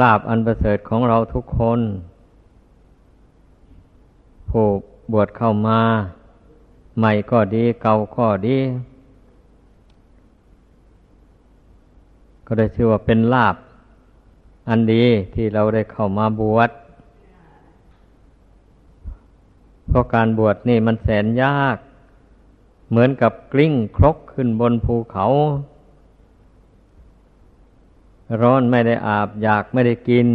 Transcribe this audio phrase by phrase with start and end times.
[0.00, 1.80] ลาบอันประเสริฐของเราทุกคน
[4.48, 4.66] ผู้
[5.12, 5.80] บวชเข้ามา
[6.98, 8.58] ใหม่ก็ดีเก่าก็ดี
[12.46, 13.56] ก็ได้ชื่อว่าเป็นลาบ
[14.68, 15.04] อันดี
[15.34, 16.70] ที่เราได้เข้ามาบวช
[19.86, 21.76] เพราะการบวชนี่มันแสนยาก
[22.90, 25.26] เหมือนกับกลิ้งครกขึ้นบนภูเขา
[28.42, 30.28] ร้อนไม่ได้อาบ อยากไม่ได้กิน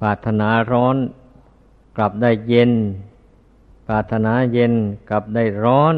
[0.00, 0.96] ปรารถนาร้อน
[1.96, 2.72] กลับได้เย็น
[3.86, 4.72] ปรารถนาเย็น
[5.10, 5.96] กลับได้ร้อน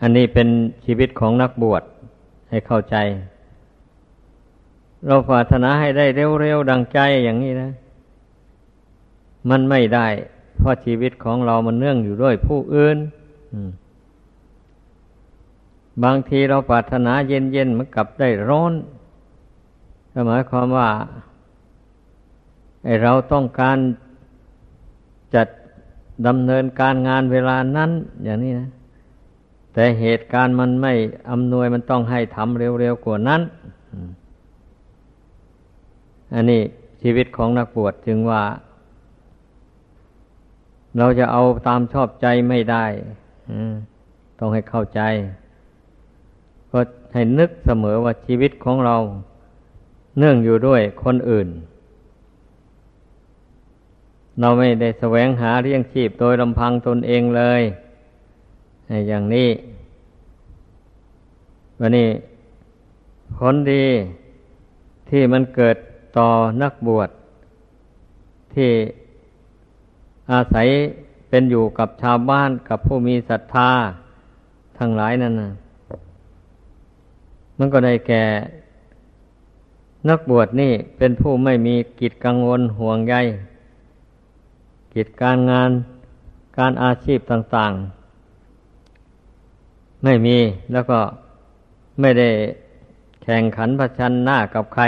[0.00, 0.48] อันนี้เป็น
[0.84, 1.82] ชีวิตของนักบวช
[2.50, 2.96] ให้เข้าใจ
[5.06, 6.06] เราปรารถนาให้ได้
[6.40, 7.70] เร็วๆดังใจอย่างนี้นะ
[9.50, 10.06] มันไม่ได้
[10.58, 12.96] เพราะชีวิตของเรามันเนื่องอยู่ด้วยผู้อื่น
[16.04, 18.72] บางทีเราปรารถนาเย็นๆมันกลับได้ร้อน
[20.28, 20.88] หมายความว่า
[22.84, 23.78] ไอเราต้องการ
[25.34, 25.48] จัด
[26.26, 27.90] ดำเนินการงานเวลานั้น
[28.24, 28.68] อย่างนี้นะ
[29.72, 30.92] แต่เหตุการณ์มันไม่
[31.30, 33.42] อำนวยมันต้องให้ทำเร็วๆกว่านั้น
[36.34, 36.62] อันนี้
[37.02, 38.42] ชีวิตของนักบวชจึงว่า
[40.98, 42.84] เราจะเอาตามชอบใจไม่ได้
[44.38, 45.00] ต้องให้เข้าใจ
[46.70, 46.80] ก็
[47.12, 48.96] ให้นึกเสมอว่าชีวิตของเรา
[50.18, 51.48] เนื่องอยู่ด้วยคนอื่น
[54.40, 57.62] เราไม่ได้แสวงหาเลี้ยงชีพโดยลำพังตนเองเลย
[59.08, 59.50] อย่างนี้
[61.80, 62.08] วันนี้
[63.36, 63.84] ผลดี
[65.10, 65.76] ที่มันเกิด
[66.18, 66.28] ต่อ
[66.62, 67.10] นักบวช
[68.54, 68.70] ที่
[70.32, 70.68] อาศัย
[71.28, 73.70] เป็นอยู่กับชาวบ้านกับผู้มีศรัทธา
[74.78, 75.50] ทั้งหลายนั่นนะ
[77.58, 78.24] มันก็ได้แก่
[80.08, 83.14] นักบวชนี่เป็นผู้ไม่มีกิจกังวลห่วงใย
[84.94, 85.70] กิจการงาน
[86.58, 87.72] การอาชีพต่าง
[89.28, 90.36] ๆ ไม่มี
[90.72, 91.00] แล้วก็
[92.00, 92.28] ไม่ได้
[93.22, 94.84] แข่งขันประชันหน้ากับใคร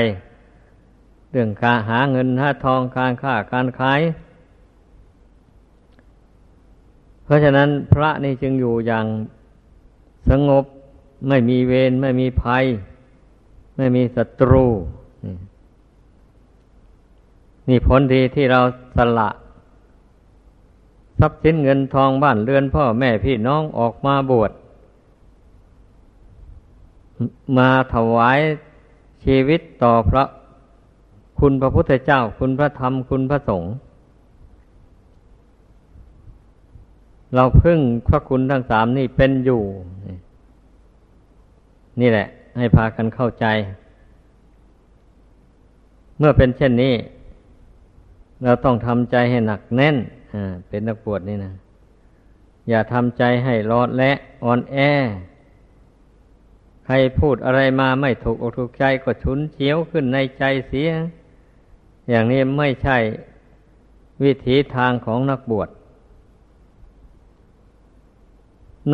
[1.30, 4.00] เรื่องการหาเงินหาทองการค้าการขาย
[7.24, 9.06] เพราะฉะนั้นพระนี่จึงอยู่อย่าง
[10.28, 10.64] สงบ
[11.28, 12.64] ไม่มีเวรไม่มีภัย
[13.76, 14.66] ไม่มีศัตรู
[17.68, 18.60] นี่ผลดีที่เรา
[18.96, 19.28] สละ
[21.18, 24.52] ทรัพย์สินเงินทองบ้านเรือนพ่อแม่พี่น้องออกมาบวช
[27.56, 28.38] มาถวาย
[29.24, 30.24] ชีวิตต่อพระ
[31.40, 33.72] คุณพระพุทธเจ้า คุณพระธรรมคุณพระสงฆ์
[37.34, 39.62] เราพึ่งพระคุณทั้งสามนี่เป็นอยู่
[42.00, 42.26] นี่แหละ
[42.58, 43.46] ให้พากันเข้าใจ
[46.18, 46.94] เมื่อเป็นเช่นนี้
[48.44, 49.96] เราต้องทำใจให้หนักแน่น
[50.68, 51.52] เป็นนักปวดนี่นะ
[52.68, 54.10] อย่าทำใจให้รอดและ
[54.44, 54.76] อ่อนแอ
[56.84, 60.90] ใครพูดอะไรมาไม่ถูกอกถูกใจก็ชุนเฉียวขึ้นในใจเสีย
[62.10, 62.96] อย่างนี้ไม่ใช่
[64.22, 65.68] วิถีทางของนักบวช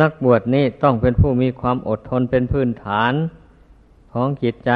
[0.01, 3.13] นักบวชนี่ต้องเป็นผู้มีความอดทนเป็นพื้นฐาน
[4.13, 4.71] ของจิตใจ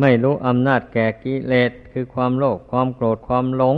[0.00, 3.76] ไม่รู้อำนาจแก่กิเลสคือความโลภความโกรธความหลง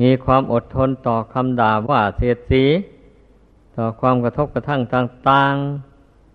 [0.00, 2.64] มีความอดทนต่อคำด่าว่าเสียดสี
[3.76, 5.54] ต่อความกระทบกระทั่งต่าง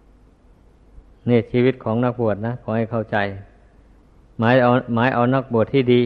[0.05, 3.17] ๆนี่ชีวิตของนักบวชนะขอให้เข้าใจ
[4.37, 6.03] หมายเอาหมายเอานักบวชที่ดี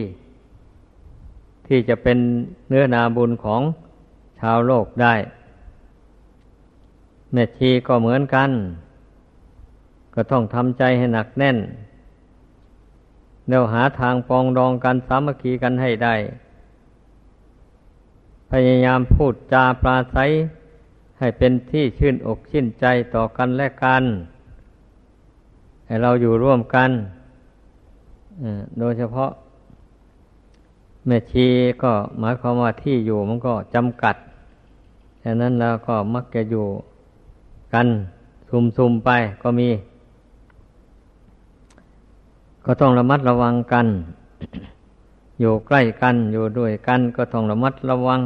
[1.66, 2.18] ที่จะเป็น
[2.68, 5.14] เนื้อนาบุญของาวโลกได้
[7.32, 8.50] แม่ชีก็เหมือนกัน
[10.14, 11.58] ก็ต้องทำใจให้หนักแน่น
[13.48, 16.14] เดี๋ยวหาทางปองดองกันสามัคคีกันให้ได้
[18.50, 20.30] พยายามพูดจาปราศัย
[21.18, 24.04] ให้เป็นที่ชื่นอกชื่นใจต่อกันและกัน
[25.86, 26.90] ให้เราอยู่ร่วมกัน
[28.78, 29.30] โดยเฉพาะ
[31.06, 31.46] แม่ชี
[31.82, 34.16] ก็หมายความว่าที่อยู่มันก็จำกัด
[35.24, 36.66] ฉะนั้นเราก็มักจะอยู่
[37.74, 37.88] กัน
[38.76, 39.10] ซุมๆไป
[39.42, 39.68] ก็มี
[42.64, 43.86] ก็ต้องระมัดระวังกัน
[45.40, 48.20] อยู่ใกล้กันอยู่ด้วยกัน ก็ต้องระมัดระวัง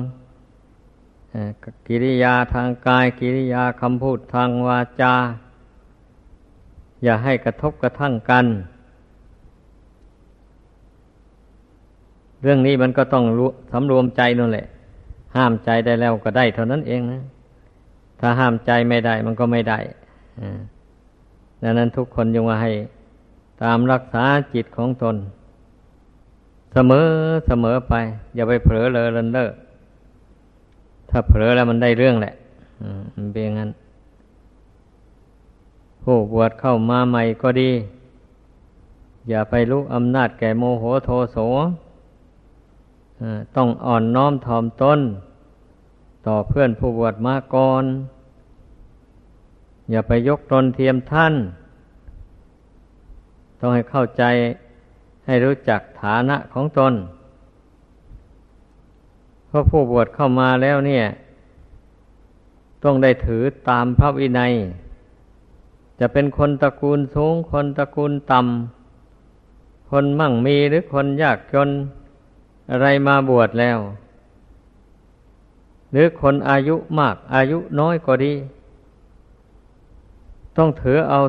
[1.86, 5.14] กิริยาทางกาย กิริยาคำพูดทางวาจา
[7.02, 8.46] อย่าให้กระทบกระทั่งกัน
[12.42, 13.24] เรื่องนี้มันก็ต้อง
[13.72, 14.66] สำรวมใจนั่นแหละ
[15.38, 17.22] ห้ามใจได้แล้วก็ได้เท่านั้นเองนะ
[18.20, 19.78] ถ้าห้ามใจไม่ได้มันก็ไม่ได้
[21.62, 22.72] ดังนั้นทุกคนยังว่าให้
[23.62, 24.24] ตามรักษา
[24.54, 25.16] จิตของตน
[26.72, 27.06] เสมอ
[27.46, 27.94] เสมอไป
[28.34, 29.50] อย่าไปเผลอเลยเลินเล่อ
[31.10, 32.34] ถ้าเผลอแล้วมันได้เรื่องแหละ
[33.14, 33.70] มันเป็นงั้น
[36.02, 37.70] ผู้บวชเข้ามาใหม่ก็ดี
[39.28, 41.36] อย่าไปลุกอำนาจแก่โมโหโทโส
[43.56, 45.00] ต้องอ่อนน้อมถ่อมตน
[46.28, 47.84] ต่อเพื่อนผู้บวชมาก่อน
[49.90, 51.34] อย่าไปยกตนเทียมท่าน
[53.60, 54.22] ต้องให้เข้าใจ
[55.26, 56.94] ให้รู้จักฐานะของตน
[59.46, 61.04] เพราะผู้บวชเข้ามาแล้วเนี่ย
[62.84, 64.52] ต้องได้ถือตามพระวินัย
[66.00, 71.68] จะเป็นคนตระกูลสูง คนตระกูลต่ำ คนมั่งมีหรือคนยากจน
[72.70, 73.78] อะไรมาบวชแล้ว
[75.92, 78.32] หรือคนอายุมากอายุน้อยก็ดี
[80.56, 81.20] ต้องถือเอา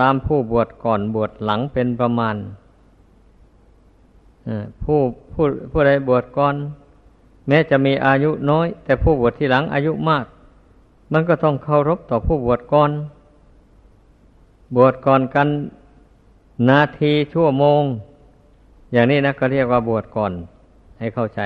[0.00, 2.36] ตามผู้บวชก่อนบวชหลังเป็นประมาณ
[4.82, 4.98] ผู้
[5.32, 6.54] ผู้ผู้ใดบวชก่อน
[7.48, 10.24] แม้จะมีอายุน้อย แต่ผู้บวชที่หลังอายุมาก
[11.12, 12.90] มันก็ต้องเคารพต่อผู้บวชก่อน
[14.76, 15.48] บวชก่อนกัน
[16.68, 17.82] นาทีชั่วโมง
[18.92, 20.32] อย่างนี้นะก็เรียกว่าบวชก่อน
[20.98, 21.40] ให้เข้าใจ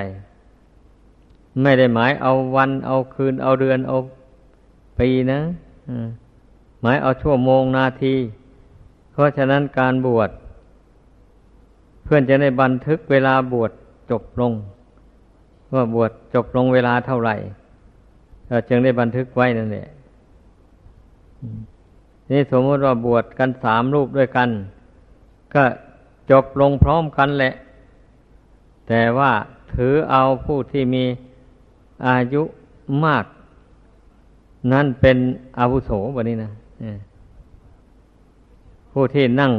[1.62, 3.96] ไม่ได้หมายเอาวัน เอาคืน เอาเดือน เอา
[4.98, 5.40] ปีนะ
[6.80, 8.14] หมายเอาชั่วโมงนาที
[9.12, 10.30] เพราะฉะนั้นการบวช
[12.04, 13.70] เพื่อนจะได้บันทึกเวลาบวช
[14.10, 14.52] จบลง
[15.74, 17.34] ว่าบวชจบลงเวลาเท่าไหร่
[18.68, 19.88] จึงได้บันทึกไว้นั่นแหละ
[22.30, 24.48] นี่สมมติว่าบวชกันสามรูปด้วยกัน
[25.54, 25.64] ก็
[26.30, 27.54] จบลงพร้อมกันแหละ
[28.88, 29.32] แต่ว่า
[29.74, 31.04] ถือเอาผู้ที่มี
[32.06, 32.42] อายุ
[33.04, 33.24] มาก
[34.72, 35.16] นั่นเป็น
[35.58, 36.50] อาวุโสแบบนี้นะ
[38.90, 39.52] ผู้ที่นั่ง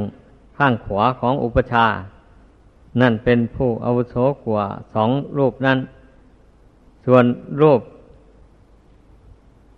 [0.58, 1.86] ข้างขวาของอุปชา
[3.02, 5.78] นั่นเป็นผู้อาวุโสกว่าสองรูปนั้น
[7.06, 7.26] ส่วน
[7.62, 7.82] รูป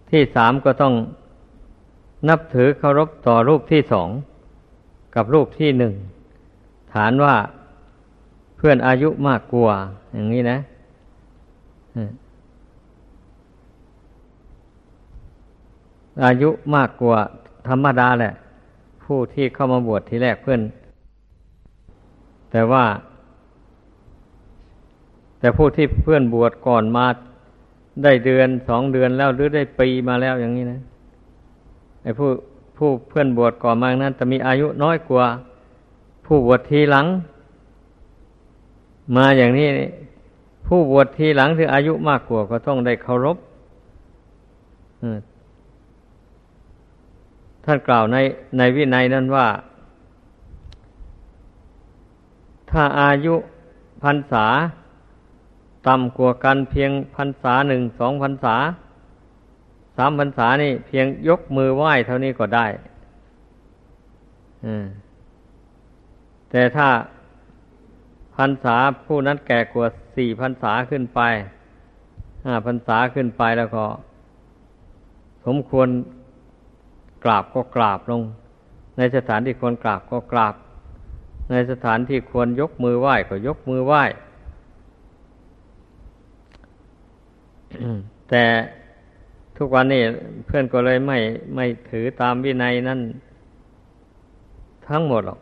[0.10, 0.94] ที่สามก็ต้อง
[2.30, 4.10] นับถือเคารพต่อรูปที่สอง
[5.16, 5.94] กับรูปที่หนึ่ง
[6.94, 7.36] ฐานว่า
[8.56, 9.76] เพื่อนอายุมากกว่า
[10.14, 10.58] อย่างนี้นะ
[16.24, 17.20] อายุมากกว่า
[17.68, 18.34] ธรรมดาแหละ
[19.04, 20.62] ผู้ที่เข้ามาบวชทีแรกเพื่อน
[22.52, 22.86] แต่ว่า
[25.40, 27.06] แต่ผู้ที่เพื่อนบวชก่อนมา
[28.04, 30.82] ได้เดือนสองเดือนแล้วหรือได้ปีมาแล้วอย่างนี้นะ
[32.04, 32.30] ไอ้ผู้
[32.78, 35.26] ผู้เพื่อนบวชก่อนมานั้นจะมีอายุน้อยกว่า
[36.26, 37.06] ผู้บวชทีหลัง
[39.16, 39.68] มาอย่างนี้
[40.68, 43.38] ผู้บวชทีหลังที่อายุมากกว่าก็ต้องได้เคารพ
[47.66, 48.18] ท่านกล่าวใน
[48.58, 49.48] ในวินัยนั้นว่า
[52.72, 53.36] ถ้าอายุ
[54.04, 54.46] พรรษา
[55.88, 58.56] ต่ำกว่ากันเพียงพรรษาหนึ่งสองพรรษา
[59.98, 62.68] สามพรรษานี่เพียงยกมือไหว้เท่านี้ก็ได้
[66.50, 66.90] แต่ถ้า
[68.36, 68.76] พรรษา
[69.06, 71.22] ผู้นั้นแก่กว่าสี่พรรษาขึ้นไป
[72.46, 73.86] ห้าพรรษาขึ้นไปแล้วก็
[75.46, 75.88] สมควร
[77.26, 78.22] กราบก็กราบลง
[78.98, 80.56] ในสถานที่ควรกราบก็กราบ
[81.52, 84.04] ในสถานที่ควรยกมือไหว้ก็ยกมือไหว้
[88.30, 88.44] แต่
[89.58, 90.02] ทุกวันนี้
[90.46, 91.18] เพื่อนก็เลยไม่
[91.56, 93.00] ไม่ถือตามวินัยนั่น
[94.88, 95.40] ทั้งหมดหรอก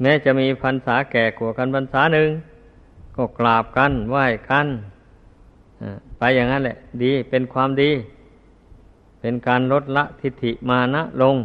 [0.00, 2.28] แม้จะมีพรรษาแก่กว่ากันพรรษาหนึ่ง
[3.16, 4.66] ก็กราบกันไหว้กัน
[6.18, 7.90] ไปอย่างนั้นแหละ ดีเป็นความดี
[9.20, 11.36] เป็นการลดละทิฏฐิมานะลง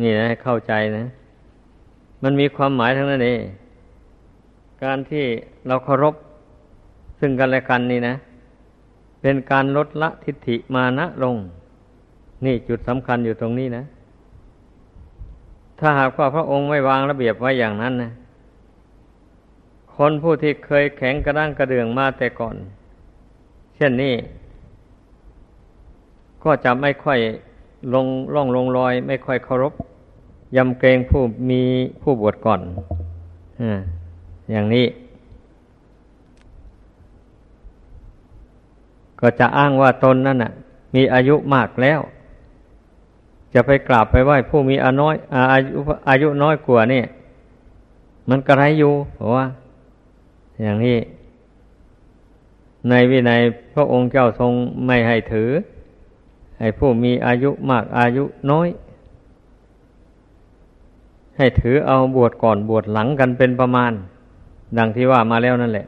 [0.00, 1.06] นี่นะเข้าใจนะ
[2.22, 3.40] มันมีความหมายทั้งนั้นเอง
[4.84, 5.24] การที่
[5.66, 6.14] เราเคารพ
[7.20, 8.14] ซึ่งกันและกันนี่นะ
[9.20, 11.36] เป็นการลดละทิฏฐิมานะลง
[12.44, 13.84] นี่จุดสำคัญอยู่ตรงนี้นะ
[15.78, 18.12] ถ้าหากว่าพระองค์ไม่วางระเบียบไว้อย่างนั้นนะ
[19.94, 22.56] คนผู้ที่เคยแข็งกระด้างกระเดื่องมาแต่ก่อน
[23.76, 24.14] เช่นนี้
[26.46, 27.18] ก็จะไม่ค่อย
[27.94, 29.72] ลงล่องลงรอย ไม่ค่อยเคารพ
[30.56, 31.62] ยำเกรงผู้มี
[32.02, 32.60] ผู้บวชก่อน
[34.50, 34.86] อย่างนี้
[39.20, 40.52] ก็จะอ้างว่าตนนั่นน่ะ
[40.94, 42.00] มีอายุมากแล้ว
[43.54, 45.14] จะไปกราบไปไหว้ผู้มีอาน้อย
[45.52, 47.02] อายุอายุน้อยกว่านี่
[48.28, 49.44] มันกระไรอยู่เพราะว่า
[50.62, 50.98] อย่างนี้
[52.88, 53.40] ในวินัย
[53.74, 54.52] พระองค์เจ้าทรง
[54.86, 55.50] ไม่ให้ถือ
[56.58, 58.68] ให้ผู้มีอายุมากอายุน้อย
[61.36, 63.92] ให้ถือเอาบวชก่อนบวชหลังกันเป็นประมาณ
[64.78, 65.86] ดังที่ว่ามาแล้วนั่นแหละ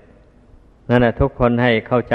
[0.88, 2.14] นั่นแหละทุกคนให้เข้าใจ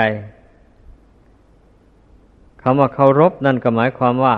[2.61, 4.35] คำว่าเคารพนั่นก็หมายความว่า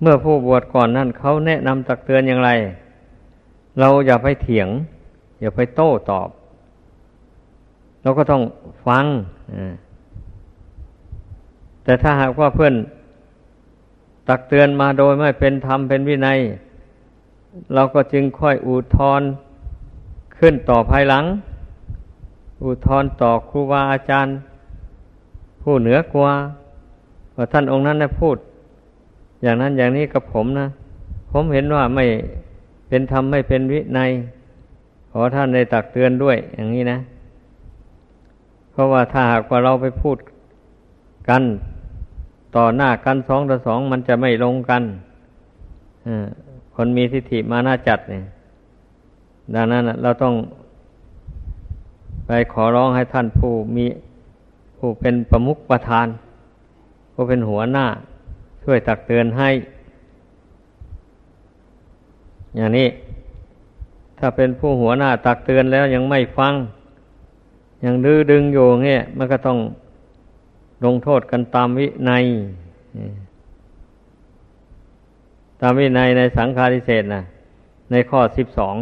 [0.00, 2.50] เมื่อผู้บวชก่อนนั่นเขาแนะนำตักเตือนอย่างไร
[3.80, 4.68] เราอย่าไปเถียง
[5.40, 6.28] อย่าไปโต้ตอบ
[8.02, 8.42] เราก็ต้อง
[8.86, 9.04] ฟัง
[9.52, 9.72] อ่า
[11.84, 12.74] แต่ถ้าหากว่าเพื่อน
[14.28, 16.38] ตักเตือนมาโดยไม่เป็นธรรมเป็นวินัย
[17.74, 19.22] เราก็จึงค่อยอุทธร
[20.38, 21.24] ขึ้นต่อภายหลัง
[22.64, 24.34] อุทธรต่อครูบาอาจารย์
[25.62, 26.32] ผู้เหนือกว่า
[27.36, 28.36] ว่าท่านองค์นั้นนะพูด
[29.42, 30.66] อย่างนั้นอย่างนี้กับผมนะ
[31.30, 32.04] ผมเห็นว่าไม่
[32.88, 34.10] เป็นธรรมไม่เป็นวินัย
[35.10, 36.98] ขอท่านได้ตักเตือนด้วย อย่างนี้นะ
[38.70, 40.16] เพราะว่าถ้าหากว่าเราไปพูด
[41.28, 41.42] กัน
[42.56, 44.82] ต่อหน้ากันสองต่อสองมันจะไม่ลงกัน
[46.74, 48.24] คนมีทิฏฐิมาน่าจัดเนี่ย
[49.54, 50.34] ดังนั้นเราต้อง
[52.26, 53.86] ไปขอร้องให้ท่านผู้มี
[54.78, 56.06] ผู้เป็นประมุขประธาน
[57.12, 57.86] ผู้เป็นหัวหน้า
[58.62, 59.50] ช่วยตักเตือนให้
[62.56, 62.88] อย่างนี้
[64.18, 66.54] ถ้าเป็นผู้หัวหน้าตักเตือนแล้วยังไม่ฟัง
[67.84, 69.58] ยังดื้อดึงอยู่เงี้ยมันก็ต้อง
[70.84, 72.24] ลงโทษกันตามวินัย
[75.60, 77.22] ตามวินัยในสังฆาริเศษนะ
[77.90, 78.76] ในข้อสิบสอง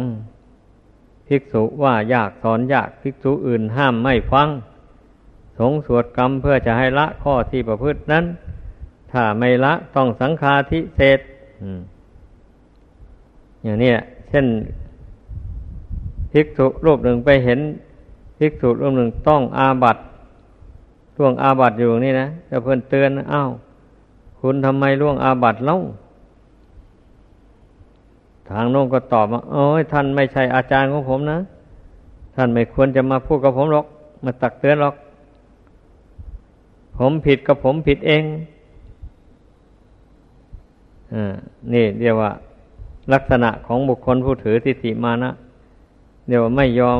[1.27, 4.47] ภิกษุว่ายากสอนยากภิกษุอื่นห้ามไม่ฟัง
[5.57, 8.25] สงสวดกรรมเพื่อจะให้ละข้อที่ประพฤตินั้น
[9.11, 11.19] ถ้าไม่ละต้องสังฆาทิเศษ
[13.63, 13.91] อย่างนี้
[14.29, 14.45] เช่น
[16.31, 17.59] ภิกษุรูปหนึ่งไปเห็น
[18.37, 19.97] ภิกษุรูปหนึ่งต้องอาบัต
[21.17, 23.49] ล่วงอาบัตอยู่นี่นะจะเพื่อนเตือนอ้าว
[24.39, 25.77] คุณทำไมล่วงอาบัตเล่า
[28.49, 31.39] ทางโน้นก็ตอบว่าโอ้ยท่านไม่ใช่อาจารย์ของผมนะ
[32.35, 33.85] ท่านไม่ควรจะมาพูดกับผมหรอก
[34.23, 34.95] มาตักเตือนหรอก
[36.97, 38.23] ผมผิดกับผมผิดเอง
[41.13, 41.33] อ่า
[41.73, 42.31] นี่เรียกว่า
[43.13, 45.31] ลักษณะของบุคคลผู้ถือทิฏฐิมานะ
[46.27, 46.99] เรียกว่าไม่ยอม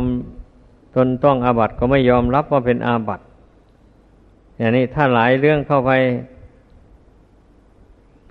[0.96, 3.24] ตนต้องอาบัติก็ไม่ยอมรับว่าเป็นอาบัติ
[4.57, 5.91] อย่างนี้ถ้าหลายเรื่องเข้าไป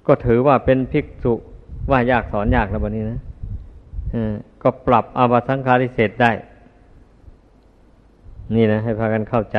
[0.06, 1.34] ก็ถือว่าเป็นภิกษุ
[1.90, 3.20] ว่ายากสอนยากแล้วแบบนี้นะ
[4.62, 6.32] ก็ปรับอาบัตสังฆาริเศษได้
[8.54, 9.58] นี่นะ ให้พากันเข้าใจ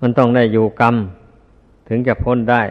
[0.00, 0.94] มันต้องได้อยู่กรรม
[1.88, 2.62] ถึงจะพ้นได้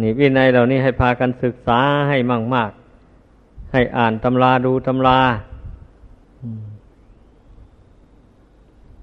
[0.00, 2.18] นี่วินัยเหล่านี้ให้พากันศึกษาให้
[2.54, 2.70] มาก
[3.72, 5.18] ให้อ่านตำราดูตำรา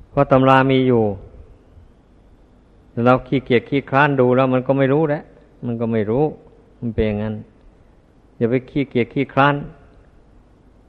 [0.10, 1.04] เพราะตำรามีอยู่
[3.06, 5.24] เราขี้เกียจขี้คลานดูแล้ว มันก็ไม่รู้แล้ว
[5.66, 6.24] มันก็ไม่รู้
[6.80, 7.36] มันเป็นอย่างนั้น
[8.38, 9.56] อย่าไปขี้เกียจขี้คลาน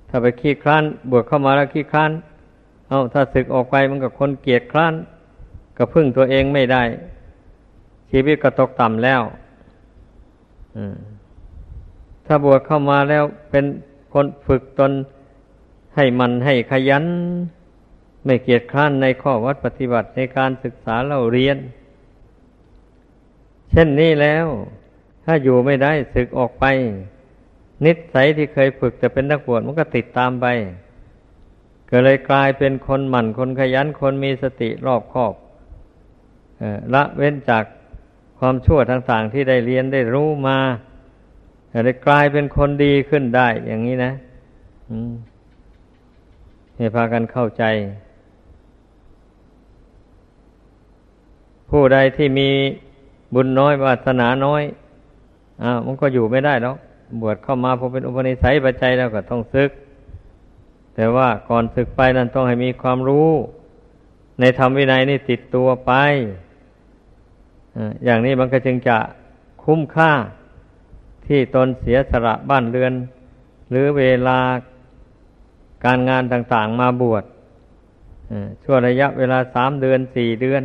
[0.09, 2.11] ถ้าไปขี้คลานบวชเข้ามาแล้วขี้คลาน
[2.89, 4.95] เอาถ้าศึกออกไปมันกับคนเกียจคลาน
[5.77, 6.83] ก็พึ่งตัวเองไม่ได้
[8.11, 9.23] ชีวิตก็ตกต่ำแล้ว
[10.77, 10.97] อืม
[12.27, 13.65] ถ้าบวชเข้ามาแล้วเป็น
[14.13, 14.93] คนฝึกตน
[15.97, 17.05] ให้มันให้ขยัน
[18.25, 21.57] ไม่เกียจคร้านในข้อวัดปฏิบัติในการศึกษาเราเรียน
[23.71, 24.47] เช่นนี้แล้ว
[25.25, 26.65] ถ้าอยู่ไม่ได้ศึกออกไป
[27.85, 30.47] นิสัยที่เคยฝึกแต่เป็นนักบวชมันก็ติดตามไป
[31.91, 35.35] ก็เลยกลายเป็นคนหมั่นคนขยันคนมีสติรอบคอบ
[36.95, 37.65] ละเว้นจาก
[38.39, 40.59] ความชั่วต่างๆที่ได้เรียนได้รู้มา
[41.73, 44.13] จะได้กลายเป็นคนดีขึ้นได้อย่างนี้นะ
[46.77, 47.65] ให้พากันเข้าใจ
[51.71, 52.51] ผู้ใดที่มี
[53.35, 54.63] บุญน้อยวาสนาน้อย
[55.63, 56.75] อ้าวมันก็อยู่ไม่ได้แล้ว
[57.21, 59.71] บวชเข้ามาพอเป็นอุปนิสัยปัจจัยแล้วก็ต้องซึก
[60.95, 63.31] แต่ว่าก่อนศึกไปนั้นต้องให้มีความรู้
[64.41, 65.93] ในธรรมวินัยนี่ติดตัวไป
[68.05, 68.97] อย่างนี้มันก็จึงจะ
[69.65, 70.13] คุ้มค่า
[71.27, 72.93] ที่ตนเสียสละบ้านเรือน
[73.71, 74.39] หรือเวลา
[75.85, 77.25] การงานต่างๆมาบวช
[78.63, 80.63] ช่วงระยะเวลาสามเดือนสี่เดือน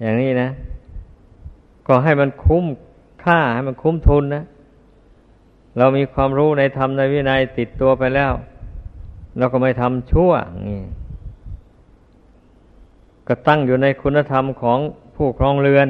[0.00, 0.48] อย่างนี้นะ
[1.86, 2.64] ก็ให้มันคุ้ม
[3.24, 4.44] ค่าให้มันคุ้มทุนนะ
[5.78, 8.32] เรามีความรู้ในธรรมในวินัยติดตัวไปแล้ว
[9.38, 10.32] เราก็ไม่ทำชั่ว
[10.66, 10.80] นี่
[13.26, 14.78] ก็ตั้งอยู่ในคุณธรรมของ
[15.16, 15.88] ผู้ครองเรือน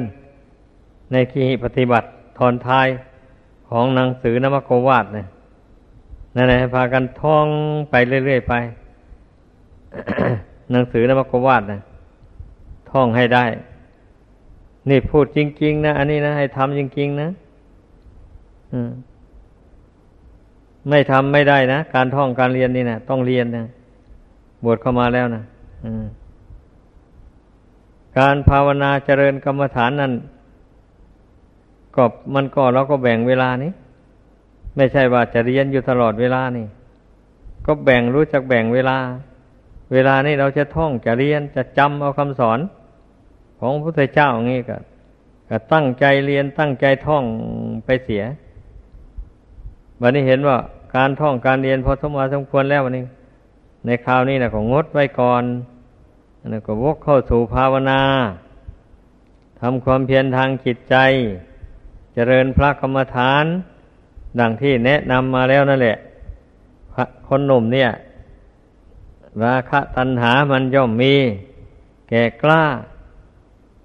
[1.11, 2.87] ในขีปฏิบัติทอนทาย
[3.69, 5.27] ของหนังสือนมโกวาดเนี่ย
[6.35, 7.47] นั่นแหละพากันท่อง
[7.89, 8.53] ไปเรื่อยๆไป
[10.71, 11.79] หนังสือนมกวาดนะ
[12.91, 13.45] ท่องให้ได้
[14.89, 17.29] นี่พูดจริง ๆ นะ อันนี้นะ ให้ทำจริง ๆ นะ
[20.89, 23.65] ไม่ทำไม่ได้นะ การท่องการเรียนนี่นะต้องเรียนนะ
[24.63, 25.43] บวชเข้ามาแล้วนะ
[28.19, 30.13] การภาวนาเจริญกรรมฐานนั้น
[31.95, 32.03] ก็
[32.35, 33.71] มันก็เราก็แบ่งเวลานี้
[34.75, 36.67] ไม่ใช่ว่าจะเรียนอยู่ตลอดเวลานี่
[37.65, 38.97] ก็แบ่งรู้จักแบ่งเวลา
[39.93, 42.59] เวลานี้เราจะท่องจะเรียนจะจำเอาคำสอน
[43.59, 44.77] ของพระพุทธเจ้าอย่างนี้ก็
[45.49, 47.23] ก็ตั้งใจเรียนตั้งใจท่อง
[47.85, 48.23] ไปเสีย
[50.01, 50.57] วันนี้เห็นว่า
[50.95, 53.05] การท่องการเรียนพอสมควรสมควรแล้ววันนี้
[53.85, 55.43] ในคราวนี้นะก็งงดไว้ก่อน
[56.49, 58.01] แล้วก็วกเข้าสู่ภาวนา
[59.61, 60.95] ทำความเพียรทางจิตใจ
[62.13, 63.45] เจริญพระกรรมฐาน
[64.39, 65.97] ดังที่แนะนำมาแล้วนั่นแหละ
[67.27, 67.89] คนหนุ่มเนี่ย
[69.43, 71.13] ราคะตัณหามันย่อมมี
[72.09, 72.63] แก่กล้า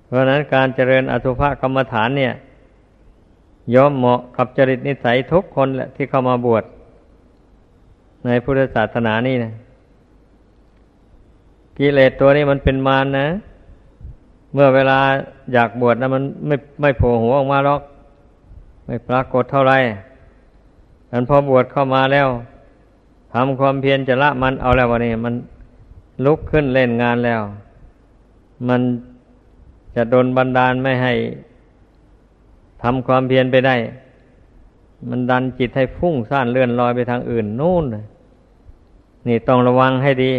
[0.06, 2.32] เพราะนั้นการเจริญอสุภกรรมฐานเนี่ย
[3.74, 6.64] ย่อมเหมาะกับจริตนิสัยทุกคนแหละที่เข้ามาบวช
[8.24, 9.52] ในพุทธศาสนานี่นะ
[11.78, 13.26] กิเลสตัวนี้มันเป็นมารนนะ
[14.52, 14.98] เมื่อเวลา
[15.52, 17.80] อยากบวชนะมันไม่ไม่โผล่หัวออกมาหรอก
[18.86, 19.78] ไม่ปรากฏเท่าไหร่
[21.12, 22.28] อันพอบวชเข้ามาแล้ว
[23.32, 25.34] ทำความเพียรจะละมันเอาแล้ววันนี้ มัน
[26.24, 27.42] ลุกขึ้นเล่นงานแล้ว
[28.68, 28.80] มัน
[29.96, 31.12] จะโดนบันดาลไม่ให้
[32.82, 33.76] ทำความเพียรไปได้
[35.08, 37.84] มันดันจิตให้ฟุ้งซ่านเลื่อนลอยไปทางอื่นนู่น
[39.26, 40.32] นี่ต้องระวังให้ดี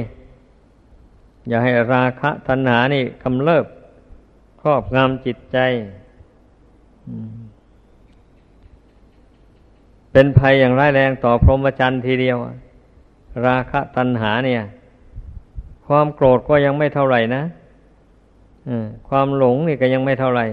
[1.47, 3.65] อย่าให้ราคะตัณหานี่กำเริบ
[4.61, 5.57] ครอบงำจิตใจ
[10.11, 12.37] เป็นภัยอย่างร้ายแรงต่อพรหมจรรย์ทีเดียว
[13.45, 14.61] ราคะตัณหาเนี่ย
[15.87, 17.43] ความโกรธก็ยังไม่เท่าไหร่นะ
[19.09, 20.45] ความหลงนี่ก็ยังไม่เท่าไหร่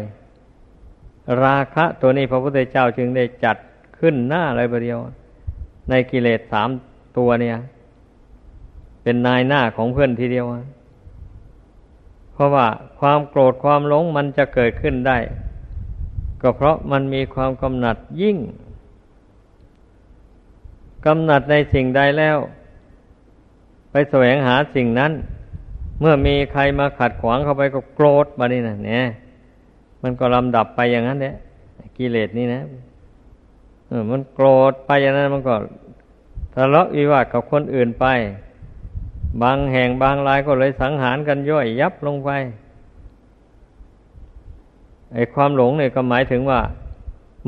[1.44, 3.56] ราคะตัวนี้พระพุทธเจ้าจึงได้จัด
[3.98, 4.98] ขึ้นหน้าเลยประเดียว
[5.90, 6.68] ในกิเลสสาม
[7.18, 7.56] ตัวเนี่ย
[9.02, 10.46] เป็นนายหน้าของเพื่อนทีเดียว
[12.32, 12.66] เพราะว่า
[13.00, 15.18] ความโกรธความหลงมันจะเกิดขึ้นได้
[16.42, 18.36] ก็เพราะมันมีความกำหนัดยิ่ง
[21.06, 22.38] กำหนัดในสิ่งใดแล้ว
[23.90, 25.12] ไปแสวงหาสิ่งนั้น
[26.00, 29.04] เมื่อมีใครมาขัดขวางเข้าไปก็โกรธมานี่นะเนี่ย
[30.02, 31.36] มันก็ลำดับไปอย่างนั้นเนี่ย
[31.96, 32.62] กิเลสนี่นะ
[34.10, 35.54] มันโกรธไปอย่างนั้นมันก็
[36.54, 38.06] ทะเลาะวิวาทกับคนอื่นไป
[39.42, 42.30] บางแห่งบางรายก็เลยสังหารกันย่อยยับลงไป
[45.14, 46.60] ไอ้ความหลงเนี่ยก็หมายถึงว่า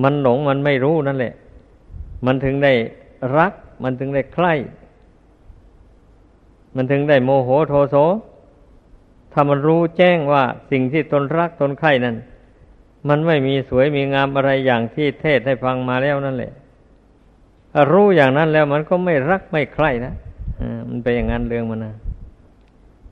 [0.03, 1.35] มันหลงมันไม่รู้นั่นแหละ
[2.27, 2.73] มันถึงได้
[3.37, 3.52] รัก
[3.83, 4.54] มันถึงได้ใคร่
[6.76, 7.96] มันถึงได้โมโหโทโส
[9.33, 12.16] ถ้ามันรู้แจ้งว่าสิ่งที่ตนรักตนใคร่นั้น
[13.09, 16.52] มันไม่มีสวยมีงามอะไรอย่างที่เทศให้ฟังมาแล้วนั่นแหละ
[17.92, 20.14] รู้อย่างนั้นแล้วมันก็ไม่รักไม่ใคร่นะ
[20.88, 21.94] มันเป็นอย่างนั้นเรื่องมันนะ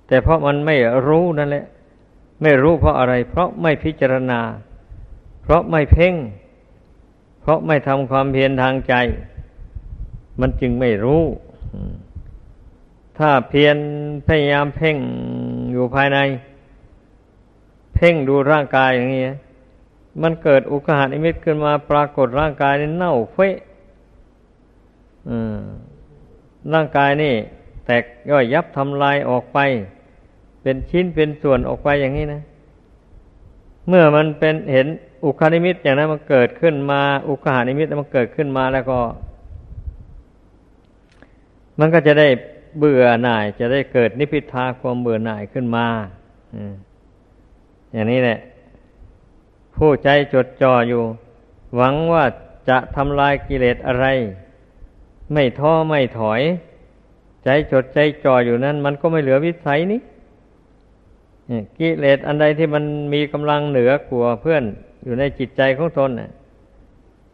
[0.06, 0.76] แต่เพราะมันไม่
[1.08, 1.64] รู้นั่นแหละ
[2.42, 4.40] ไม่รู้เพราะอะไร เพราะไม่พิจารณา
[5.42, 6.14] เพราะไม่เพ่ง
[7.40, 8.94] เพราะไม่ทำความเพียรทางใจ
[10.40, 11.22] มันจึงไม่รู้
[13.18, 13.76] ถ้าเพียร
[14.26, 14.96] พยายามเพ่ง
[15.72, 16.18] อยู่ภายใน
[17.94, 19.24] เพ่งดูร่างกายอย่างนี้
[20.22, 23.56] มันเกิดอุกหานิมิตขึ้นมาปรากฏร่างกายนี่เน่าเฟะ
[26.74, 27.34] ร่างกายนี่
[27.86, 29.58] แตกย่อยยับทำลายออกไป
[30.62, 32.42] เป็นชิ้นเป็นส่วนออกไปอย่างนี้นะ
[33.88, 34.86] เมื่อมันเป็นเห็น
[35.24, 38.98] อุคานิมิตอย่างนั้นมันเกิดขึ้นมา อุคหานิมิตมันเกิดขึ้นมาแล้วก็
[41.78, 42.28] มันก็จะได้
[42.78, 45.86] เบื่อหน่าย จะได้เกิดนิพพิทาความเบื่อหน่ายขึ้นมา
[47.92, 48.38] อย่างนี้แหละ
[49.76, 51.02] ผู้ใจจดจ่ออยู่
[51.76, 52.24] หวังว่า
[52.68, 54.06] จะทำลายกิเลสอะไร
[55.32, 56.40] ไม่ท้อไม่ถอย
[57.44, 60.00] ใจจดใจจ่ออยู่นั้น มันก็ไม่เหลือวิสัยนี้
[61.78, 64.64] กิเลสอันใดที่มันมีกำลังเหนือกว่าเพื่อน
[65.04, 66.30] อยู่ในจิตใจของตนน่ะ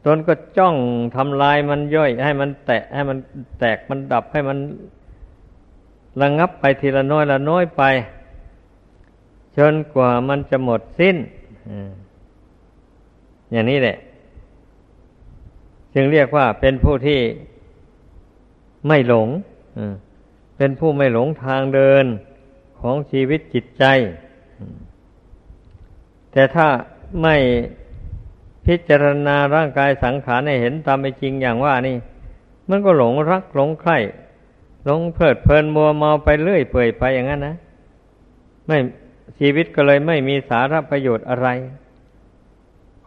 [0.04, 0.76] ตนก็จ้อง
[1.16, 3.18] ทำลายมันย่อย ให้มันแตะให้มัน
[3.58, 4.58] แตกมันดับให้มัน
[6.20, 7.82] ระงงับไปทีละน้อยละน้อยไป
[9.56, 11.16] จนกว่ามันจะหมดสิ้น
[13.52, 13.96] อย่างนี้แหละ
[15.94, 17.20] จึงเรียกว่าเป็นผู้ที่
[18.88, 19.28] ไม่หลง
[20.56, 22.04] เป็นผู้ไม่หลงทางเดิน
[22.80, 23.84] ของชีวิตจิตใจ
[26.32, 26.66] แต่ถ้า
[27.22, 27.36] ไม่
[28.66, 31.96] พิจารณาร่างกายสังขารให้เห็นตามเป็นจริงอย่างว่านี่
[32.68, 33.98] มันก็หลงรักหลงใคร่
[34.84, 37.56] หลงเพลิดเพลินมัวเมาไปเรื่อยเปื่อยไปอย่างนั้นนะ
[38.66, 38.78] ไม่
[39.38, 41.48] ชีวิตก็เลยไม่มีสาระประโยชน์อะไร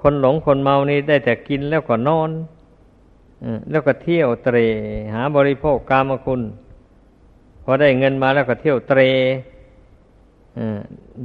[0.01, 2.29] คนหลงคนเมานี่ได้แต่กินแล้วก็นอน
[3.69, 4.57] แล้วก็เที่ยวเตร
[5.13, 6.41] หาบริโภคกามคุณ
[7.63, 8.99] พอได้เงินมาแล้วก็เที่ยวเตร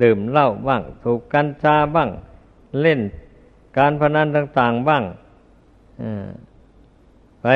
[0.03, 2.09] ดื่มเหล้าบ้างถูกกัญชาบ้าง
[2.81, 3.01] เล่น
[3.79, 5.03] การพนันต่างๆบ้าง
[7.43, 7.47] ไป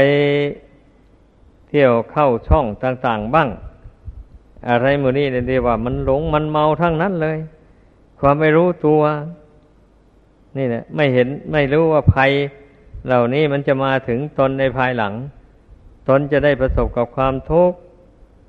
[1.69, 3.49] เที่ยวเข้าช่องต่างๆบ้าง
[4.69, 7.39] อะไรมือนี้เรียกว่ามันหลงมันเมาทั้งนั้นเลย
[8.21, 9.03] ความไม่รู้ตัว
[10.57, 12.31] นี่แหละไม่เห็นไม่รู้ว่าภัย
[13.07, 15.15] เหล่านี้มันจะมาถึงตนในภายหลัง
[16.09, 17.77] ตนจะได้ประสบกับความทุกข์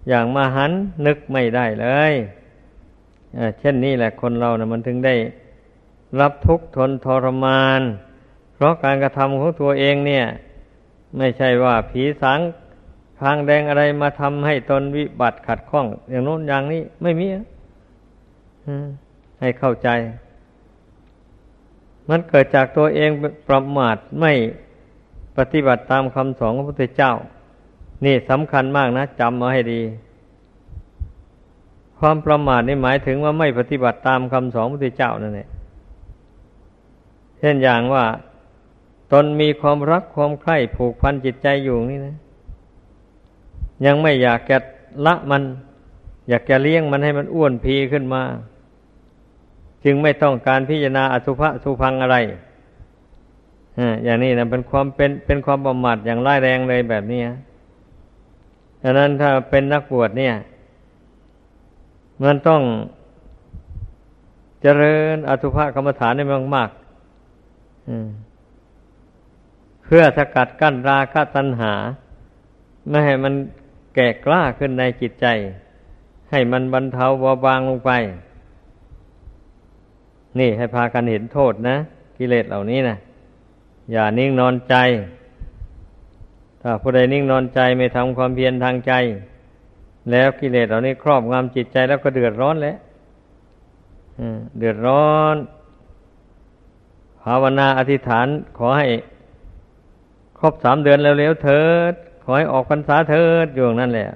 [0.09, 0.71] อย่างมหัน
[1.05, 2.13] นึกไม่ได้เลย
[3.59, 5.15] เช่นนี้แหละคนเรานะมันถึงได้
[6.19, 7.81] รับทุกข์ทนทรมาน
[8.53, 10.25] เพราะการกระทำของตัวเองเนี่ย
[11.17, 12.39] ไม่ใช่ว่าผีสาง
[13.21, 17.27] ทางแดงอะไรมาทำให้ตนวิบัติขัดข้อง อย่างโน้นอย่างนี้ไม่มี
[19.39, 19.89] ให้เข้าใจ
[22.09, 23.09] มันเกิดจากตัวเอง
[23.47, 24.31] ประมาทไม่
[25.37, 27.13] ปฏิบัติตามคำสอนของพระพุทธเจ้า
[28.05, 29.81] นี่สำคัญมากนะจำมาให้ดี
[31.99, 35.47] ความประมาทนี่หมายถึงว่าไม่ปฏิบัติตามคำสอนพระพุทธเจ้านั่นเอง
[37.39, 38.05] เช่นอย่างว่า
[39.11, 42.15] ตนมีความรักความใคร่ผูกพันจิตใจอยู่นี่นะ
[43.85, 44.51] ยังไม่อยากแก
[45.05, 45.41] ละมัน
[46.29, 48.21] อยากจะเลี้ยงมันให้มันอ้วนพีขึ้นมา
[49.83, 52.17] จึงไม่ต้องการพิจารณาอสุภะสุพังอะไร
[54.03, 57.21] อย่างนี้นะเป็นความเป็นเป็นความประมาทอย่างร้ายแรงเลยแบบนี้
[58.81, 60.33] ดังนั้นถ้าเป็นนักบวชเนี่ย
[62.23, 62.61] มันต้อง
[64.61, 66.69] เจริญอสุภกรรมฐานในมากมาก
[69.83, 71.73] เพื่อสกัดกั้นราคะตัณหา
[72.89, 73.33] ไม่ให้มัน
[73.95, 75.27] แก่กล้าขึ้นในจิตใจ
[76.31, 77.91] ให้มันบรรเทาเบาบางลงไป
[80.39, 81.75] นี่ให้พากันเห็นโทษนะ
[82.17, 82.97] กิเลสเหล่านี้นะ
[83.91, 84.75] อย่านิ่งนอนใจ
[86.61, 88.93] ถ้าผู้ใดนิ่งนอนใจไม่ทำความเพียรทางใจ
[90.11, 92.77] แล้วกิเลสเหล่านี้ครอบงำจิตใจแล้วก็เดือดร้อนแล้ว
[94.57, 95.35] เดือดร้อน
[97.27, 98.87] ภาวนาอธิษฐานขอให้
[100.39, 104.09] ครบสามเดือนเร็วเถิด ขอให้ออกพรรษาเถิดอยู่นั่นแหละ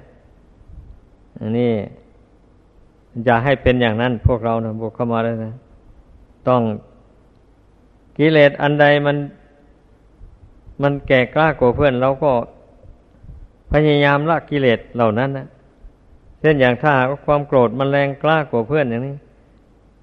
[1.38, 1.72] อันนี้
[3.24, 5.52] อย่าให้เป็นอย่างนั้น พวกเรานะบุกเข้ามาแล้วนะ
[6.48, 6.62] ต้อง
[8.18, 9.16] กิเลสอันใดมัน
[10.82, 12.32] มันแก่กล้ากว่าเพื่อนเราก็
[13.72, 15.46] พยายามละกิเลสเหล่านั้นนะ
[16.40, 16.92] เช่นอย่างถ้า
[17.24, 19.14] ความโกรธมันแรงกล้ากว่าเพื่อนอย่างนี้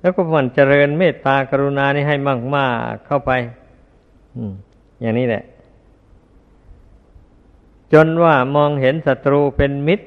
[0.02, 2.66] แล้วก็มันเจริญเมตตากรุณานี่ให้มากมา
[3.06, 3.32] เข้าไป
[4.36, 4.54] อืม
[5.02, 5.44] อย่างนี้แหละ
[7.94, 10.06] จนว่ามองเห็นศัตรูเป็นมิตร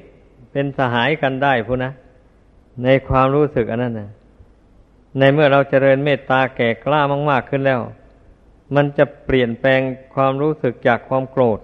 [0.51, 1.91] เป็นสหายกันได้พูนะ
[2.83, 4.09] ในความรู้สึกอันนั้นนะ
[5.17, 7.79] ในเมื่อเราเจริญเมตตาแก่กล้ามาก ๆขึ้นแล้ว
[8.75, 9.81] มันจะเปลี่ยนแปลง
[10.15, 11.59] ความรู้สึกจากความโกรธ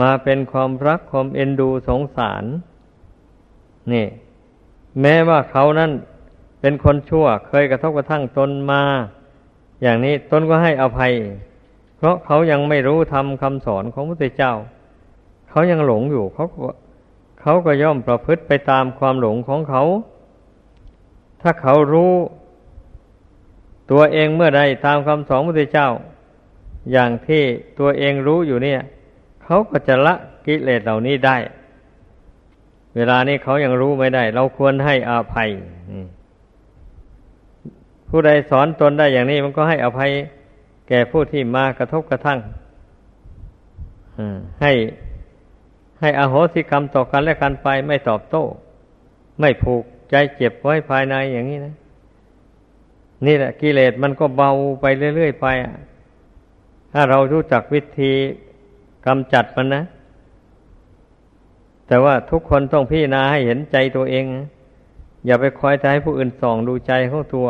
[0.00, 2.44] มาเป็นความรักความเอ็นดูสงสาร
[3.92, 4.06] นี่
[5.00, 5.90] แม้ว่าเขานั้น
[6.66, 8.82] เป็นคนชั่ว เคยกระทบกระทั่งตนมา
[9.82, 11.12] อย่างนี้ตนก็ให้อภัย
[11.96, 14.52] เพราะเขายังไม่รู้ทำคำสอนของพระพุทธเจ้า
[15.48, 16.70] เขายังหลงอยู่เขาก็
[17.40, 19.82] เขาก็ย่อมประพฤติไปตามความหลงของเขา
[21.42, 22.12] ถ้าเขารู้
[23.90, 25.88] ตัวเองเมื่อใดตามคำสอนพระพุทธเจ้า
[26.92, 27.42] อย่างที่
[27.78, 28.80] ตัวเองรู้อยู่เนี่ย
[29.44, 30.14] เขาก็จะละ
[30.46, 31.36] กิเลสเหล่านี้ได้
[32.96, 35.50] เวลานี้เขายังรู้ไม่ได้ เราควรให้อภัย
[38.16, 40.10] ผู้ใดสอนตนได้อย่างนี้ มันก็ให้อภัย
[40.88, 42.38] แก่ผู้ที่มากระทบกระทั่ง
[44.62, 44.72] ให้
[46.00, 48.44] ให้อโหสิกรรมต่อกันและกันไปไม่ตอบโต้
[49.40, 51.74] ไม่ผูกใจเจ็บไว้ภายในอย่างนี้นะ
[53.26, 54.50] นี่แหละกิเลสมันก็เบา
[54.80, 55.46] ไปเรื่อยๆไป
[56.92, 58.12] ถ้าเรารู้จักวิธี
[59.06, 59.82] กำจัดมันนะ
[61.88, 64.24] แต่ว่าทุกคนต้องพิจารณาให้เห็นใจตัวเอง
[65.26, 67.48] อย่าไปคอยใจให้ผู้อื่นส่องดูใจของตัว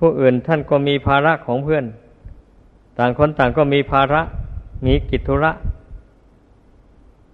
[0.00, 1.84] ผู้อื่นท่านก็มีภาระของเพื่อน
[2.98, 4.22] ต่างคนต่างก็มีภาระ
[4.86, 5.52] มีกิจธุระ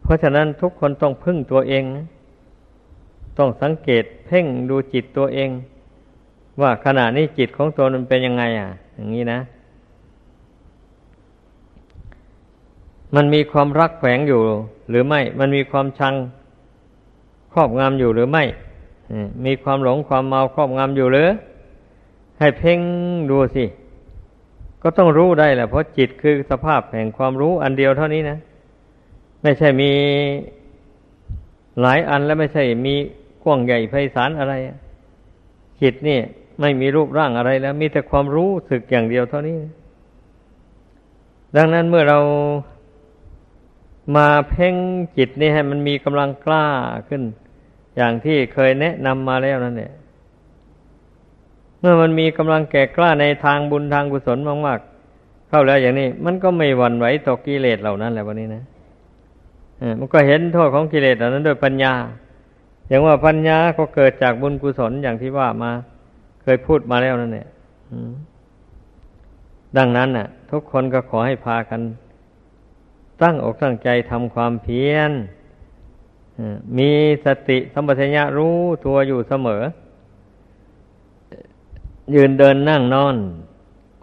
[0.03, 1.85] เพราะฉะนั้นทุกคนต้องพึ่งตัวเอง
[3.39, 5.51] ต้องสังเกตเพ่งดูจิตตัวเอง
[6.61, 9.41] ว่าขณะนี้จิตของตัวมันเป็นยังไง อะ อย่างนี้นะ
[13.15, 14.41] มันมีความรักแฝงอยู่
[14.91, 16.15] หรือไม่ มันมีความชัง
[17.53, 18.45] ครอบงำอยู่หรือไม่
[19.45, 21.29] มีความหลงความเมาครอบงำอยู่หรือ
[22.39, 22.81] ให้เพ่ง
[23.31, 23.65] ดูสิ
[24.83, 28.39] ก็ต้องรู้ได้แหละเพราะจิตคือสภาพแห่งความรู้อันเดียวเท่านี้นะ
[29.43, 29.93] ไม่ใช่มี
[31.81, 32.95] หลายอันแล้วไม่ใช่มี
[33.43, 34.55] กว้างใหญ่ไพศาลอะไร
[35.83, 36.19] จิตนี่
[36.61, 39.59] ไม่มีรูปร่างอะไรแล้ว มีแต่ความรู้สึกอย่างเดียวเท่านี้
[41.57, 42.19] ดังนั้นเมื่อเรา
[44.17, 44.75] มาเพ่ง
[45.17, 46.67] จิตนี่ให้มันมีกำลังกล้า
[47.09, 47.23] ขึ้น
[47.97, 49.93] อย่างที่เคยแนะนำมาแล้วนั่นเนี่ย
[51.81, 58.63] เมื่อมันมีกำลังแก่กล้าในทางบุญทางกุศลมากๆ เข้าแล้วอย่างนี้ มันก็ไม่หวั่นไหวต่อกิเลสเหล่านั้นแหละวันนี้นะ
[59.99, 61.93] มันก็เห็นโทษของกิเลสเหล่านั้นโดยปัญญา
[62.89, 65.71] อย่างว่าปัญญาก็เกิดจากบุญกุศลอย่างที่ว่ามา
[66.43, 67.49] เคยพูดมาแล้วนั่นเนี่ย
[69.77, 71.81] ดังนั้นน่ะ ทุกคนก็ขอให้พากัน
[73.23, 75.13] ตั้งอกตั้งใจทำความเพียร
[76.79, 76.91] มี
[77.25, 79.63] สติสัมปชัญญะรู้ตัวอยู่เสมอ
[82.15, 83.17] ยืนเดินนั่งนอน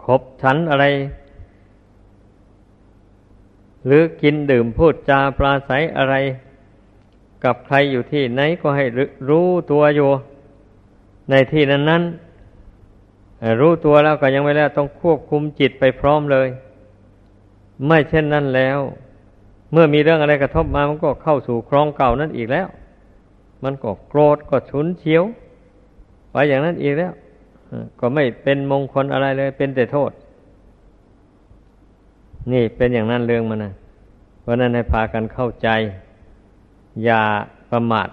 [0.04, 0.84] คบฉันอะไร
[3.86, 6.14] หรือกินดื่มพูดจาปราศัยอะไร
[7.44, 8.84] กับใครอยู่ที่ไหนก็ให้
[9.28, 10.08] รู้ตัวอยู่
[11.30, 12.02] ในที่นั้นนั้น
[13.60, 16.48] รู้ตัวแล้วก็ยังไม่แล้วต้องควบคุมจิตไปพร้อมเลย
[17.86, 18.78] ไม่เช่นนั้นแล้ว
[19.72, 22.68] เมื่อมีเรื่องอะไรกระทบมามันก็เข้าสู่ครองเก่านั่นอีกแล้ว
[23.64, 25.24] มันก็โกรธก็ฉุนเฉียว
[26.30, 27.12] ไปอย่างนั้นอีกแล้ว
[28.00, 30.12] ก็ไม่เป็นมงคลอะไรเลย เป็นแต่โทษ
[32.52, 33.72] นี่เป็นอย่างนั้นเรื่องมันนะ
[34.40, 35.68] เพราะนั้นให้พากันเข้าใจ
[37.04, 37.22] อย่า
[37.70, 38.08] ประมาท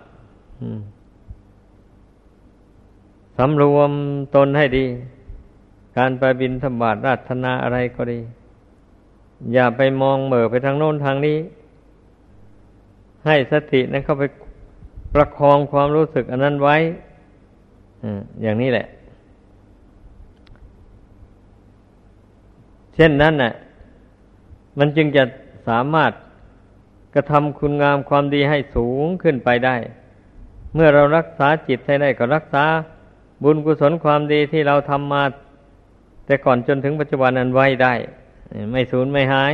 [3.37, 3.91] สำรวม
[4.35, 4.85] ตนให้ดี
[5.97, 8.19] การไปบินธบาตราธนาอะไรก็ดี
[9.53, 11.37] อย่าไปมองเหม่อไปทางโน้นทางนี้
[13.25, 14.23] ให้สตินั้นเข้าไป
[15.13, 16.77] ประคองความรู้สึกอันนั้นไว้
[18.41, 18.87] อย่างนี้แหละ
[23.01, 23.53] ช่นนั้นน่ะ
[24.79, 25.23] มันจึงจะ
[25.67, 26.11] สามารถ
[27.13, 29.75] กระทำคุณงามความดีให้สูงขึ้นไปได้
[30.73, 32.65] เมื่อเรารักษาจิตให้ได้ก็รักษา
[33.43, 35.23] บุญกุศลความดีที่เราทำมา
[36.25, 37.93] แต่ก่อนจนถึงปัจจุบันนั้นไว้ได้
[38.71, 39.53] ไม่สูญไม่หาย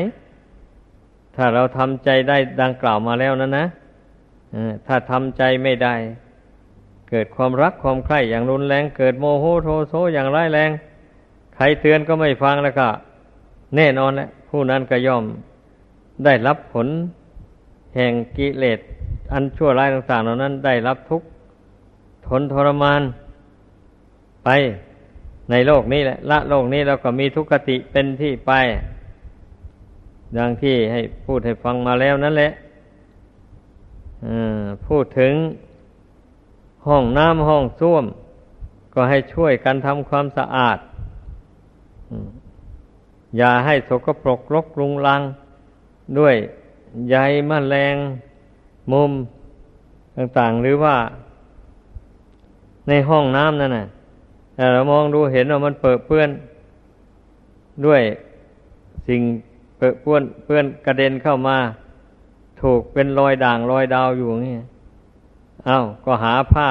[1.36, 3.68] ถ้าเราทำใจได้ดังกล่าวมาแล้วนั้นนะ
[4.88, 5.96] ถ้าทำใจไม่ได้
[7.10, 10.72] เกิดความรักความใคร่อย่างรุนแรง เกิดโมโหโทโซอย่างร้ายแรง
[11.56, 12.88] ใครเตือนก็ไม่ฟังแล้วก็
[13.76, 15.24] แน่นอนแหละผู้นั้นก็ย่อม
[16.26, 16.88] ได้รับผล
[17.96, 18.80] แห่งกิเลส
[19.34, 21.28] อันชั่วร้ายต่าง ๆ เหล่านั้นได้รับทุกข์
[22.28, 23.02] ทนทรมาน
[24.46, 24.50] ไป
[25.52, 28.52] ในโลกนี้แหละละโลกนี้เราก็มีทุกขติเป็นที่ไป
[30.38, 32.52] ดังที่ให้พูดให้ฟังมาแล้วนั่นแหละ
[34.88, 35.34] พูดถึง
[36.88, 38.06] ห้องน้ำห้องส้วม
[38.94, 40.78] ก็ให้ช่วยกันทำความสะอาด
[43.38, 45.22] อย่าให้สกปรกรกรุงรัง
[46.20, 46.36] ด้วย
[47.10, 47.16] ใย
[47.50, 47.96] มแมลง
[48.92, 49.12] มุม
[50.18, 50.96] ต่างๆ หรือว่า
[52.88, 53.88] ในห้องน้ำนั่นน่ะ
[54.74, 56.30] เรามองดูเห็นว่ามันเปื้อนเปื้อน
[57.86, 58.02] ด้วย
[59.08, 59.22] สิ่ง
[59.78, 61.58] เปื้อนเปื้อนเปื้อนกระเด็นเข้ามา
[62.62, 64.56] ถูกเป็นรอยด่างรอยดาวอยู่อย่างนี้
[65.68, 66.70] อา้าวก็หาผ้า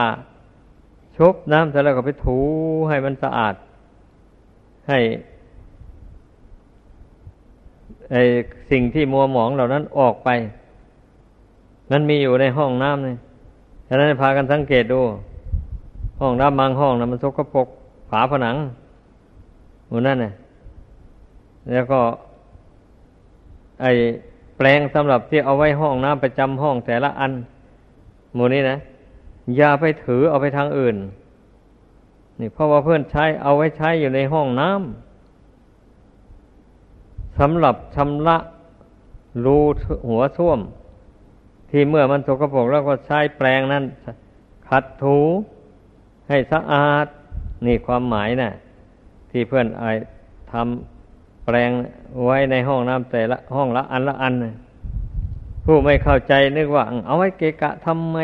[1.16, 2.38] ชุบน้ำเสร็จแล้วก็ไปถู
[2.88, 3.54] ให้มันสะอาด
[4.88, 4.98] ให้
[8.12, 8.16] ไอ
[8.70, 10.28] สิ่งที่มัวหมองเหล่านั้นออกไป
[11.90, 13.16] มันมีอยู่ในห้องน้ำนี่
[13.88, 15.00] ฉะนั้นพากันสังเกตดู
[16.20, 17.68] ห้องน้ำบางห้องนะมันสกปรก
[18.10, 18.56] ฝาผนัง
[19.88, 20.32] หมูนั่นเนี่ย
[21.70, 22.00] แล้วก็
[23.82, 23.86] ไอ
[24.56, 27.32] แปลงสำหรับที่เอาไว้ห้องน้ำประจำห้องแต่ละอัน
[28.34, 28.76] หมูนี้นะ
[29.56, 30.96] อย่าไปถือเอาไปทางอื่น
[32.40, 35.05] นี่เพราะว่าเพื่อนใช้เอาไว้ใช้อยู่ในห้องน้ำ
[37.38, 38.36] สำหรับชำระ
[39.44, 39.58] รู
[40.08, 40.60] หัวส้วม
[41.70, 43.84] ที่เมื่อมันสกปรกแล้วก็ใช้แปรงนั้น
[44.68, 45.18] ขัดถู
[46.28, 47.06] ให้สะอาด
[47.66, 48.52] นี่ความหมายนะ่ะ
[49.30, 49.84] ที่เพื่อนไอ
[50.52, 51.70] ทำแปรง
[52.24, 54.54] ไว้ในห้องน้ำแต่ละห้องละอันละอันนะ
[55.64, 58.18] ผู้ไม่เข้าใจนึกว่า เอาไว้เกะกะทำไม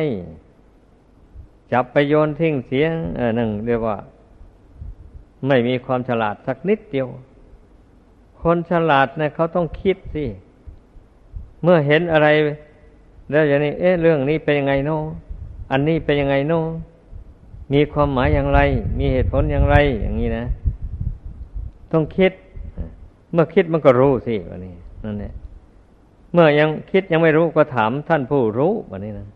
[1.72, 3.98] จับไปโยนทิ้งเสียเออหนึ่งเรียกว่า
[5.46, 7.08] ไม่มีความฉลาดสักนิดเดียว
[8.42, 10.24] คนฉลาดเนี่ยเขาต้องคิดสิ
[11.62, 12.28] เมื่อเห็นอะไร
[13.30, 14.98] แล้วอย่างนี้ เอ๊ะเรื่องนี้เป็นยังไงโน่
[15.70, 16.60] อันนี้เป็นยังไงโน่
[17.72, 18.60] มีความหมายอย่างไร
[18.98, 20.44] มีเหตุผลอย่างไร อย่างนี้นะ
[21.92, 22.32] ต้องคิด
[23.32, 24.74] เมื่อคิดมันก็รู้สิวันนี้
[25.04, 25.32] นั่นแหละ
[26.32, 29.26] เมื่อยังคิดยังไม่รู้ก็ถามท่านผู้รู้วันนี้นะ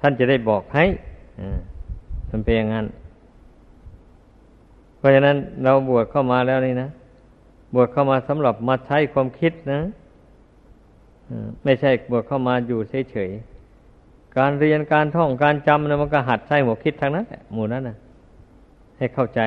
[0.00, 0.84] ท่านจะได้บอกให้
[1.40, 1.58] อ่า
[2.30, 2.86] มันเป็นอย่างนั้น
[4.98, 6.88] เพราะฉะนั้นเราบวชเข้ามาแล้วนี่นะ
[7.74, 9.80] บวชเข้ามาสำหรับมาใช้ความคิดนะ
[11.64, 17.96] ไม่ใช่บวชเข้ามาอยู่เฉยๆการเรียนการท่องการจำนะมันก็หัดใช้หัวคิดทางนั้นแหละหมู่นั้นนะ
[18.98, 19.40] ให้เข้าใจ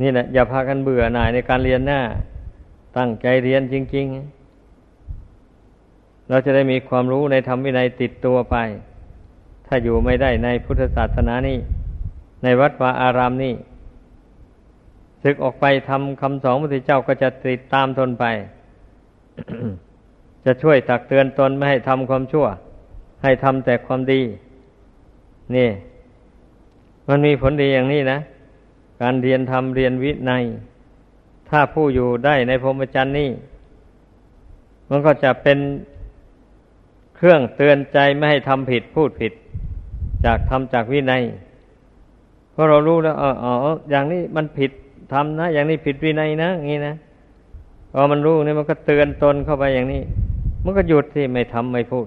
[0.00, 2.00] นี่แหละ อย่าพากันเบื่อหน่ายในการเรียนหน้า
[2.96, 4.06] ตั้งใจเรียนจริง
[4.92, 8.56] ๆ เราจะได้มีความรู้ในธรรมวินัยติดตัวไป
[9.66, 11.58] ถ้าอยู่ไม่ได้ในพุทธศาสนานี่
[12.42, 13.54] ในวัดวาอารามนี่
[15.22, 18.24] ศึกออกไปทำคำสอนพระพุทธเจ้าก็จะติดตามทนไป
[20.44, 22.46] จะช่วยตักเตือนตนไม่ให้ทำความชั่ว
[23.22, 24.22] ให้ทำแต่ความดี
[25.56, 25.68] นี่
[27.08, 28.18] มันมีผลดีอย่างนี้นะ
[29.02, 30.44] การเรียนทำเรียนวินัย
[31.48, 33.30] ถ้าผู้อยู่ได้ในพรหมจรรย์นี่
[34.90, 35.58] มันก็จะเป็น
[37.16, 39.32] เครื่องเตือนใจไม่ให้ทำผิดพูดผิด
[40.24, 41.22] จากทำจากวินัย
[42.52, 43.52] เพราะเรารู้แล้วอ๋อ
[43.90, 44.70] อย่างนี้มันผิด
[45.12, 46.94] ทำนะ อย่างนี้ผิดวินัยนะอย่างนี้นะ
[47.92, 50.02] พอมันรู้เนี่ยมันก็เตือนตนเข้าไปอย่างนี้
[50.64, 52.06] มันก็หยุดที่ไม่ทำไม่พูด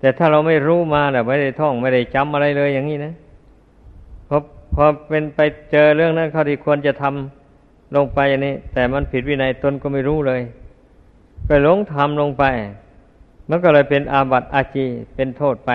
[0.00, 3.12] แต่ถ้าเราไม่รู้มาแบบไม่ได้ท่องไม่ได้จำอะไรเลยอย่างนี้นะ
[4.28, 4.36] พอ
[4.74, 5.40] พอเป็นไป
[5.70, 10.42] เจอเรื่องนั้นเขาที่ควรจะทำลงไปอย่างนี้ แต่มันผิดวินัยตนก็ไม่รู้เลย
[11.46, 12.44] ไปหลงทำลงไป
[13.48, 15.70] มันก็เลยเป็นอาบัติอาจีเป็นโทษไป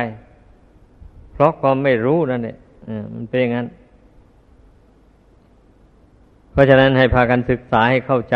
[1.33, 2.55] เพราะความไม่รู้นั่นเอง
[3.13, 3.67] มันเป็นอย่างนั้น
[6.51, 8.35] เพราะฉะนั้นให้พากันศึกษาให้เข้าใจ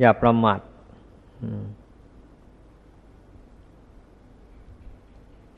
[0.00, 0.60] อย่าประมาท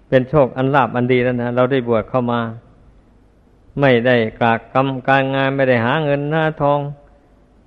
[0.09, 2.41] เป็นโชคอันลาบอันดีแล้วนะเราได้บวชเข้ามา
[3.81, 6.81] ไม่ได้กลากกรรมการงานไม่ได้หาเงินหน้าทอง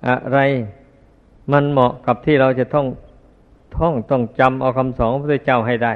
[0.08, 0.38] อะไร
[1.52, 2.86] มันเหมาะกับที่เราจะต้อง
[3.76, 5.94] ท่องต้องจำเอาคำสอนพระเจ้าให้ได้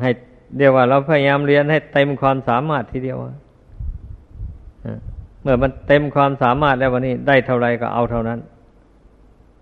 [0.00, 0.10] ให้
[0.56, 3.18] เดียวว่าเราพยายามเรียนให้เต็มความสามารถทีเดียว
[5.44, 8.38] เมื่อมันเต็มความสามารถแล้ววันนี้ได้เท่าไรก็เอาเท่านั้น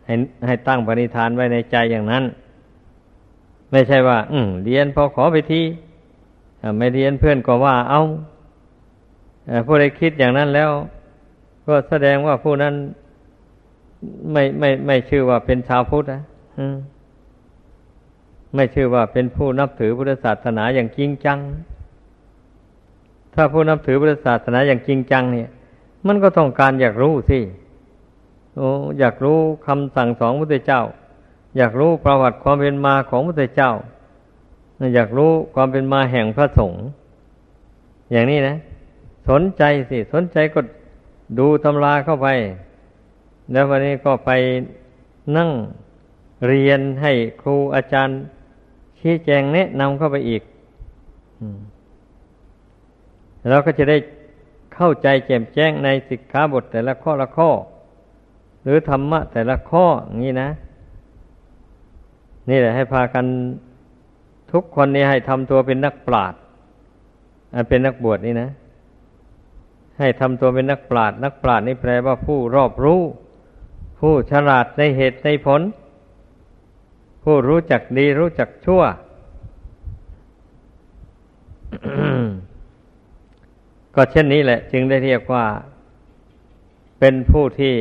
[0.07, 0.15] ให้
[0.47, 2.25] ให้ตั้งปณิธานไว้ในใจอย่างนั้น
[3.71, 5.63] ไม่ใช่ว่า อืเรียนพอขอไปที
[6.79, 8.03] ไม่เรียนเพื่อนก็ว่าเอา
[9.67, 10.71] ผู้ใดคิดอย่างนั้นแล้ว
[11.67, 12.75] ก็แสดงว่าผู้นั้น
[14.33, 16.23] ไม่ไม่ไม่ชื่อว่าเป็นชาวพุทธนะ
[18.55, 21.39] ไม่ชื่อว่าเป็นผู้นับถือพุทธศาสนาอย่างจริงจัง
[23.35, 25.49] ถ้าผู้นับถือพุทธศาสนาอย่างจริงจังเนี่ย
[26.07, 27.41] มันก็ต้องการอยากรู้สิ
[28.57, 30.83] โอ้อยากรู้คำสั่งสอนพระเจ้า
[31.57, 33.73] อยากรู้ประวัติความเป็นมาของพระเจ้า
[34.95, 36.85] อยากรู้ความเป็นมาแห่งพระสงฆ์
[38.13, 38.57] อย่างนี้นะ
[39.29, 40.61] สนใจสิ สนใจก็
[41.39, 42.29] ดูตำราเข้าไป
[43.53, 44.31] แล้ววันนี้ก็ไป
[45.37, 45.51] นั่ง
[46.47, 48.19] เรียนให้ครูอาจารย์
[49.01, 50.43] ชี้แจงแนะนำเข้าไปอีก
[53.49, 53.97] เราก็จะได้
[54.75, 57.51] เข้าใจแจ่มแจ้งในสิกขาบทแต่ละข้อละข้อ
[58.63, 60.51] หรือธรรมะแต่ละข้ออย่างนี้นะ
[62.51, 63.25] นี่แหละให้พากัน
[64.53, 66.41] ทุกคนนี้ให้ทำตัวเป็นนักปราชญ์
[67.69, 68.51] เป็นนักบวชนี่นะ
[69.99, 73.01] ให้ทำตัวเป็นนักปราชญ์นักปราชญ์นี่แปลว่าผู้รอบรู้
[74.01, 75.63] ผู้ฉลาดในเหตุในผล
[77.25, 78.83] ผู้รู้จักดีรู้จักชั่ว
[83.95, 85.45] ก็เช่นนี้แหละ จึงได้เรียกว่า
[86.99, 87.75] เป็นผู้ที่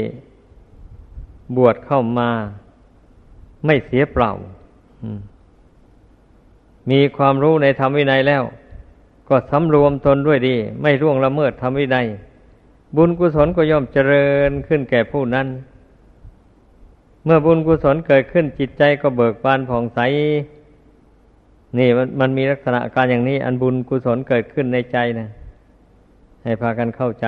[1.58, 2.30] บวชเข้ามา
[3.66, 4.32] ไม่เสียเปล่า
[6.92, 8.44] มีความรู้ในธรรมวินัยแล้ว
[9.30, 12.08] ก็สำรวมตนด้วยดี ไม่ร่วงละเมิดธรรมวินัย
[12.96, 15.48] บุญกุศลก็ย่อมเจริญขึ้นแก่ผู้นั้น
[17.26, 20.00] เมื่อบุญกุศลเกิดขึ้นจิตใจก็เบิกบานผ่องใส
[21.78, 25.30] นี่มันมันมีลักษณะการอย่างนี้ อันบุญกุศลเกิดขึ้นในใจนะ
[26.44, 27.28] ให้พากันเข้าใจ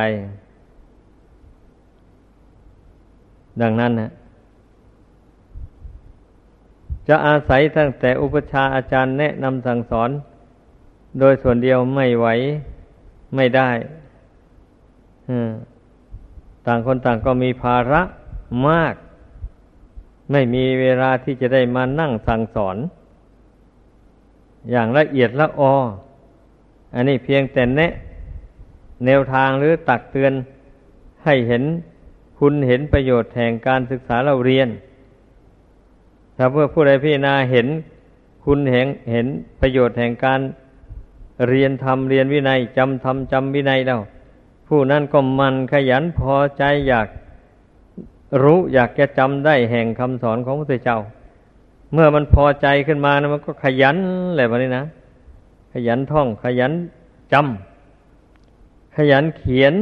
[3.62, 4.12] ดังนั้นนะ
[7.08, 10.10] จะอาศัยตั้งแต่อุปชาอาจารย์แนะนำสั่งสอน
[11.20, 12.28] โดยส่วนเดียวไม่ไหว
[13.36, 13.70] ไม่ได้
[16.66, 18.02] ต่างคนต่างก็มีภาระ
[18.68, 18.96] มาก
[20.32, 22.78] ไม่มีเวลาที่จะได้มานั่งสั่งสอน
[24.72, 25.74] อย่างละเอียดละออ
[26.94, 27.94] อันนี้เพียงแต่แนะ
[29.06, 30.34] แนวทางหรือตักเตือน
[31.26, 31.64] ให้เห็น
[32.40, 34.70] คุณเห็นประโยชน์แห่งการศึกษาเราเรียน
[36.38, 37.68] ถ้าเพื่อผู้ใดพิจารณาเห็น
[38.46, 39.28] คุณเห็นเห็น
[39.62, 40.40] ประโยชน์แห่งการ
[41.48, 44.02] เรียนทำเรียนวินัยจำทำจำวินัยแล้ว
[44.68, 47.08] ผู้นั้นก็มันขยันพอใจอยาก
[48.44, 51.00] รู้อยากจะจำได้แห่งคำสอนของพระเจ้า
[51.94, 53.98] เมื่อมันพอใจขึ้นมานะมันก็ขยัน
[54.32, 54.86] อะไรแบบนี้นะ
[55.74, 56.72] ขยันท่องขยัน
[57.34, 57.73] จำ
[58.96, 59.74] ขยันเขียน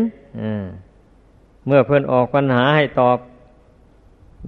[1.66, 3.18] เมื่อเพื่อนออกปัญหาให้ตอบ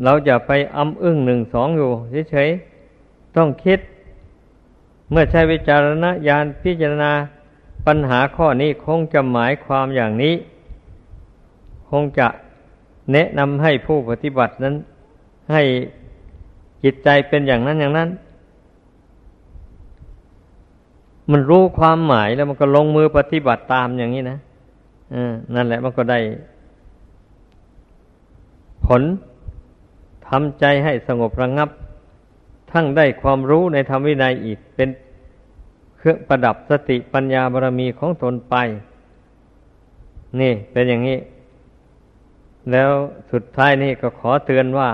[0.04, 1.92] เราจะไปอำอึ้งหนึ่งสองอยู่
[2.32, 3.80] เฉยๆต้องคิด
[5.10, 7.12] เมื่อใช้วิจารณญาณพิจารณา
[7.88, 10.36] ปัญหาข้อนี้คงจะหมายความอย่างนี้
[11.90, 12.28] คงจะ
[13.12, 14.76] แนะนำให้ผู้ปฏิบัตินั้น
[15.52, 15.64] ให้
[16.84, 18.10] จิตใจเป็นอย่างนั้นอย่างนั้น
[21.32, 24.40] มันรู้ความหมายแล้วมันก็ลงมือปฏิบัติตามอย่างนี้นะ
[25.56, 26.20] นั่นแหละมันก็ได้
[28.86, 29.02] ผล
[30.28, 31.70] ทำใจให้สงบระงงับ
[32.72, 34.90] ทั้งได้ความรู้ในธรรมวินัยอีกเป็น
[35.98, 38.56] เครื่องประดับสติปัญญาบารมีของตนไป
[40.40, 41.18] นี่เป็นอย่างนี้
[42.72, 42.90] แล้ว
[43.32, 44.90] สุดท้ายนี่ก็ขอเตือนว่า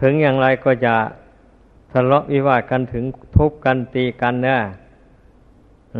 [0.00, 0.94] ถึงอย่างไรก็จะ
[1.92, 3.04] ทะเลาะวิวาทกันถึง
[3.36, 4.58] ทุบกันตีกันเนะ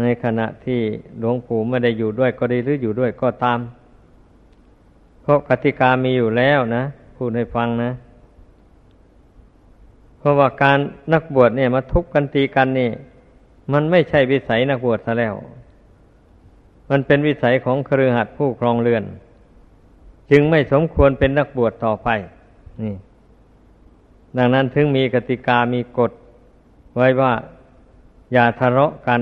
[0.00, 0.80] ในขณะที่
[1.18, 3.58] หลวงปู่ไม่ได้อยู่ด้วยก็ได้หรืออยู่ด้วยก็ตาม
[5.22, 6.82] เพราะกติกามีอยู่แล้วนะ
[7.16, 7.90] พูดให้ฟังนะ
[10.18, 10.78] เพราะว่าการ
[11.12, 12.90] นักบวชเนี่ยมาทุบกันตีกันนี่
[13.72, 15.34] มันไม่ใช่วิสัยนักบวชซะแล้ว
[16.90, 19.04] มันเป็นวิสัยของครือขัดผู้ครองเรือน
[20.30, 22.08] จึงไม่สมควรเป็นนักบวชต่อไป
[22.82, 22.94] นี่
[24.36, 26.12] ดังนั้นถึงมีกติกามีกฎ
[26.96, 27.32] ไว้ว่า
[28.32, 29.20] อย่าทะเลาะกัน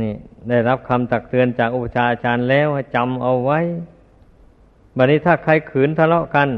[0.00, 0.12] นี่
[0.48, 3.60] ได้รับคำตักเตือนจากอุปชาอาจารย์แล้วให้จำเอาไว้
[4.96, 6.48] บัดนี้ถ้าใครขืนทะเลาะกัน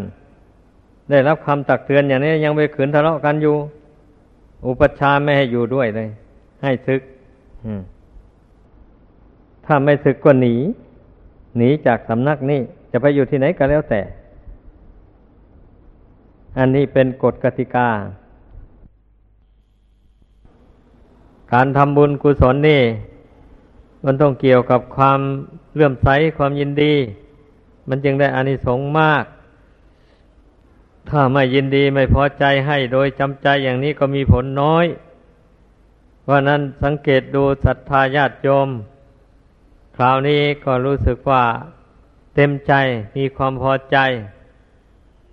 [1.11, 3.57] ได้รับคำตักเตือนอย่างนี้ยังไปขืนทะเลาะกันอยู่
[4.67, 6.09] อุปชาไม่ให้อยู่ด้วยเลย
[6.63, 7.03] ให้ศึก
[9.67, 10.55] ถ้าไม่ศึกก็หนี
[11.57, 12.61] หนีจากสำนักนี้
[12.93, 14.01] จะไปอยู่ที่ไหนก็แล้วแต่
[16.59, 17.89] อันนี้เป็นกฎกติกา
[21.53, 22.81] การทำบุญกุศลนี่
[24.05, 25.21] มันต้องเกี่ยวกับความ
[25.75, 26.95] เลื่อมใสความยินดี
[27.89, 29.25] มันจึงได้อานิสงส์มาก
[31.09, 34.87] ถ้าไม่ยินดีไม่พอใจให้โดยจำใจอย่างนี้ก็มีผลน้อย
[36.23, 38.69] เพราะนั้นสังเกตดูศรัทธาญาติโยม
[39.97, 41.45] คราวนี้ก็รู้สึกว่า
[42.35, 42.73] เต็มใจ
[43.17, 43.97] มีความพอใจ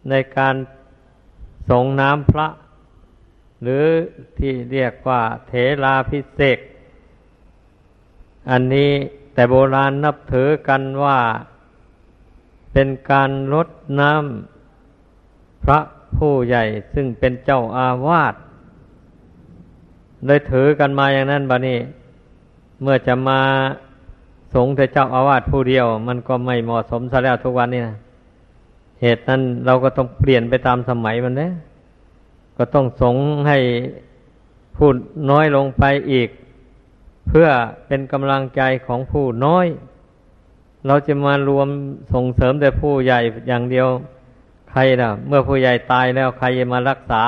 [0.09, 0.55] ในการ
[1.69, 2.47] ส่งน้ำพระ
[3.61, 3.85] หรือ
[4.37, 5.53] ที่เรียกว่าเถ
[5.83, 6.57] ราพิเศษ
[8.49, 8.91] อันนี้
[9.33, 11.19] แต่โบราณนับถือกันว่า
[12.73, 13.67] เป็นการลด
[13.99, 15.79] น้ำพระ
[16.17, 16.63] ผู้ใหญ่
[16.93, 18.33] ซึ่งเป็นเจ้าอาวาส
[20.25, 21.79] เลยถือกันมาอย่างนั้นบะนี้
[22.81, 23.39] เมื่อจะมา
[24.53, 27.95] สงแต่เจ้าอาวาสผู้เดียว มันก็ไม่เหมาะสมซะแล้วทุกวันนี้นะ
[29.01, 31.51] เหตุนั้นเราก็ต้องเปลี่ยนไปตามสมัยมันนะ
[32.57, 33.15] ก็ต้องสง
[33.47, 33.57] ให้
[34.77, 34.95] พูด
[35.29, 36.29] น้อยลงไปอีก
[37.27, 37.47] เพื่อ
[37.87, 39.67] เป็นกำลังใจของผู้น้อย
[40.87, 41.67] เราจะมารวม
[42.13, 43.87] ส่งเสริมแต่ผู้ใหญ่อย่างเดียว
[44.71, 47.23] ใครนะเมื่อผู้ใหญ่ตายแล้วใครจะมารักษา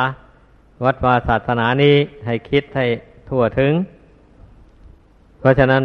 [0.84, 2.86] วัดวาศาสนานี้ให้คิดให้
[3.30, 3.74] ทั่วถึง
[5.40, 5.84] เพราะฉะนั้น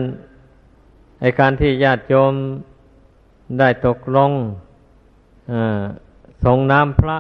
[1.21, 2.35] ไอการที่ญาติโยม
[3.59, 4.31] ได้ตกลง
[6.45, 7.19] ส่งน้ำพระ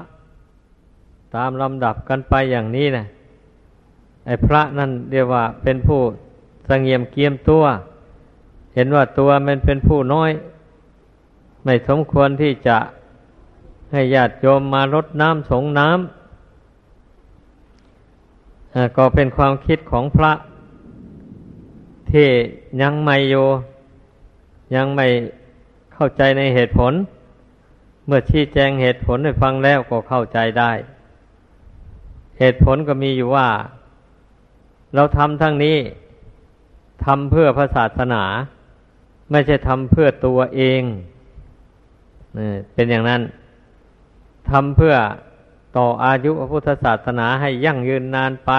[1.36, 3.04] ตามลำดับกันไปอย่างนี้นะ
[4.26, 6.00] ไอพระนั่นเรียกว่าเป็นผู้
[6.68, 7.64] สงเงียมเกียมตัว
[8.74, 10.30] เห็นว่าตัวมันเป็นผู้น้อย
[11.64, 12.78] ไม่สมควรที่จะ
[13.92, 15.98] ให้ญาติโยมมารดน้ำสงน้ำ
[18.96, 20.32] ก็เป็นความคิดของพระ
[22.10, 22.28] ที่
[22.82, 23.34] ยังไม่โย
[24.74, 25.06] ยังไม่
[25.94, 26.92] เข้าใจในเหตุผล
[28.06, 30.72] เมื่อชี้แจงเหตุผลให้ฟังแล้วก็เข้าใจได้
[32.38, 33.48] เหตุผลก็มีอยู่ว่า
[34.94, 35.76] เราทำทั้งนี้
[37.04, 38.24] ทำเพื่อพระศาสนา
[39.30, 40.82] ไม่ใช่ทำเพื่อตัวเอง
[42.74, 43.22] เป็นอย่างนั้น
[44.50, 44.94] ทำเพื่อ
[45.76, 48.52] ต่ออายุพระพุทธศาสนาให้ยั่งยืนนานไป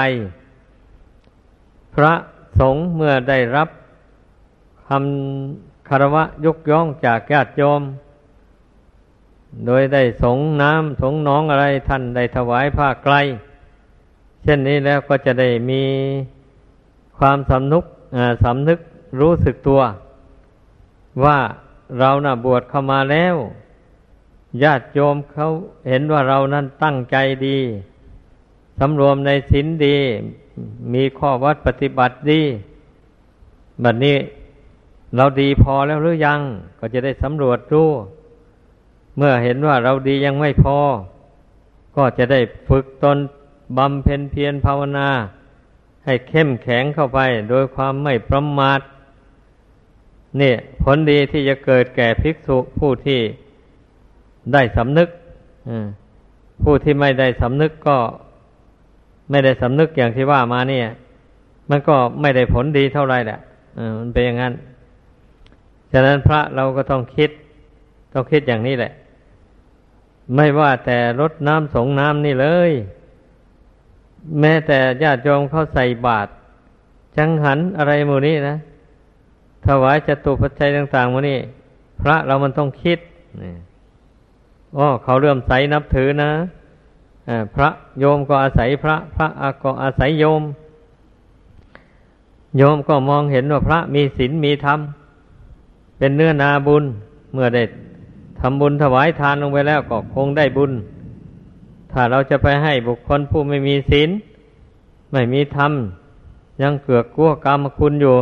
[1.95, 2.13] พระ
[2.59, 3.69] สงฆ์เมื่อได้รับ
[4.87, 7.81] คำคารวะยกย่องจากญาติโยม
[9.65, 13.15] โดยได้สงน้ำสงน้องอะไรท่านได้ถวายผ้าไกล
[14.43, 15.83] เช่นนี้แล้วก็จะได้มี
[17.17, 17.83] ความสำนุก
[18.43, 18.79] สำนึก
[19.19, 19.81] รู้สึกตัว
[21.23, 21.37] ว่า
[21.99, 23.35] เรานะ่ะบวชเข้ามาแล้ว
[24.63, 25.47] ญาติโยมเขา
[25.89, 27.59] เห็นว่าเรานั้นตั้งใจดี
[28.79, 29.97] สำรวมในศีลดี
[30.93, 32.41] มีข้อวัดปฏิบัติดี
[33.81, 34.17] แบบนี้
[35.15, 36.39] เราดีพอแล้วหรือยัง
[36.79, 37.83] ก็จะได้สำรวจดู
[39.17, 40.77] เมื่อเห็นว่าเราดียังไม่พอ
[41.95, 43.17] ก็จะได้ฝึกตน
[43.77, 45.09] บำเพ็ญเพียรภาวนา
[46.09, 48.79] ให้เข้มแข็งเข้าไป โดยความไม่ประมาท
[50.37, 53.19] เนี่ยผลดีที่จะเกิดแก่ภิกษุผู้ที่
[54.53, 55.09] ได้สำนึก
[56.63, 57.97] ผู้ที่ไม่ได้สำนึกก็
[59.29, 60.87] ไม่ได้สำนึกอย่างที่ว่ามาเนี่ย
[61.69, 63.39] มันก็ไม่ได้ผลดีเท่าไรแหละ
[63.99, 64.53] มันเป็นอย่างนั้น
[65.91, 67.29] ฉะนั้นพระเราก็ต้องคิด
[68.13, 68.93] ต้องคิดอย่างนี้แหละ
[70.35, 72.71] ไม่ว่าแต่รดน้ำสงน้ำนี่เลย
[74.39, 76.31] แม้แต่ญาติโยมเขาใส่บาตร
[77.17, 78.55] จังหันอะไรมูนี้นะ
[79.65, 81.37] ถวายจตุปัจจัยต่างๆมูนี้
[82.01, 82.99] พระเรามันต้องคิด
[83.41, 83.53] นี่
[84.77, 86.31] อ๋อเขาเริ่มใสนับถือนะ
[87.55, 89.27] พระโยมก็อาศัยพระ พระ
[89.63, 90.43] ก็อาศัยโยม
[92.57, 94.79] โยมก็มองเห็นว่าพระมีศีลมีธรรม
[95.97, 96.83] เป็นเนื้อนาบุญ
[97.33, 97.63] เมื่อได้
[98.39, 100.71] ทำบุญถวายทานลงไปแล้วก็คงได้บุญ
[101.91, 104.09] ถ้าเราจะไปให้บุคคลผู้ไม่มีศีล
[105.11, 105.71] ไม่มีธรรม
[106.61, 108.15] ยังเกือกกลัวกรรมคุณอยู่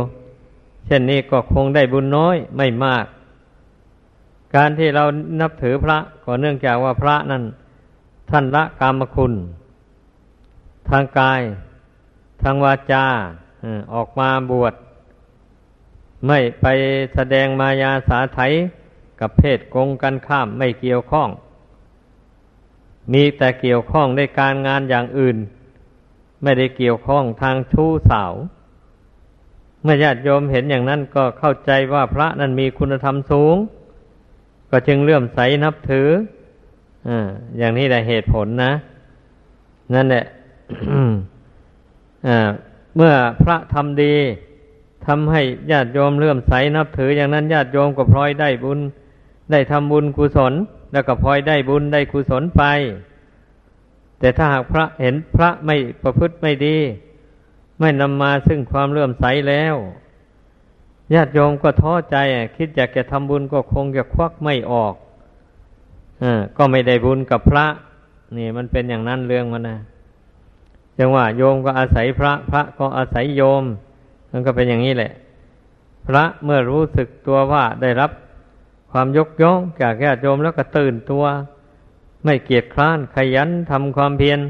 [0.86, 3.04] เช่นนี้ก็คงได้บุญน้อยไม่มาก
[4.54, 5.04] การที่เรา
[5.40, 7.44] นับถือพระก็เนื่องจากว่าพระนั้น
[8.30, 9.32] ท่านละกรรมคุณ
[10.88, 11.40] ทางกาย
[12.42, 13.04] ทางวาจา
[13.94, 14.74] ออกมาบวช
[16.26, 16.66] ไม่ไป
[17.14, 18.40] แสดงมายาสาไถ
[19.20, 21.28] กับเพศกงกันข้ามไม่เกี่ยวข้อง
[23.12, 25.36] มีแต่เกี่ยวข้องในการงานอย่างอื่น
[26.42, 28.34] ไม่ได้เกี่ยวข้องทางชู้สาว
[29.82, 33.56] เมื่อญาติโยมเห็นอย่างนั้นก็เข้าใจว่าพระนั้นมีคุณธรรมสูง
[34.70, 36.08] ก็จึงเลื่อมใสนับถือ
[37.58, 38.72] อย่างนี้แหละเหตุผลนะ
[39.94, 40.24] นั่นแหละ
[42.96, 44.14] เมื่อพระทำดี
[45.06, 48.80] ทำให้ญาติโยมเลื่อมใสนับถืออย่างนั้นญาติโยมก็พลอยได้บุญ
[49.50, 50.54] ได้ทำบุญกุศล
[50.92, 52.62] แล้วก็พลอยได้บุญได้กุศลไป
[54.18, 56.76] แต่ถ้าหากพระเห็นพระไม่ประพฤติไม่ดี
[57.80, 59.76] ไม่นำมาซึ่งความเลื่อมใสแล้ว
[61.14, 62.16] ญาติโยมก็ท้อใจ
[62.56, 64.94] คิดอยากจะทำบุญก็คงจะควักไม่ออก
[66.56, 67.66] ก็ไม่ได้บุญกับพระ
[68.36, 69.78] นี่มันเป็นอย่างนั้นเรื่องมันนะ
[70.98, 73.62] จังว่าโยมก็อาศัยพระ พระก็อาศัยโยม
[74.30, 75.12] มันก็เป็นอย่างนี้แหละ
[76.06, 78.10] พระเมื่อรู้สึกตัวว่าได้รับ
[78.90, 81.24] ความยกย่องจากญาติโยมแล้วก็ตื่นตัว
[82.24, 84.40] ไม่เกียจคร้านขยันทำความเพียร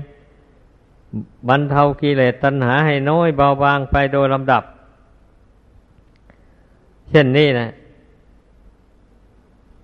[1.48, 4.62] บรรเทากิเลสตัณหาให้น้อยเบาบางไปโดยลำดับ
[7.10, 7.70] เช่นนี้นะ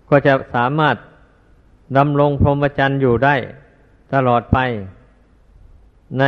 [0.09, 0.97] ก็จะสามารถ
[1.97, 3.35] ดำรงพรหมจรรย์อยู่ได้
[4.15, 4.59] ตลอดไป
[6.19, 6.25] ใน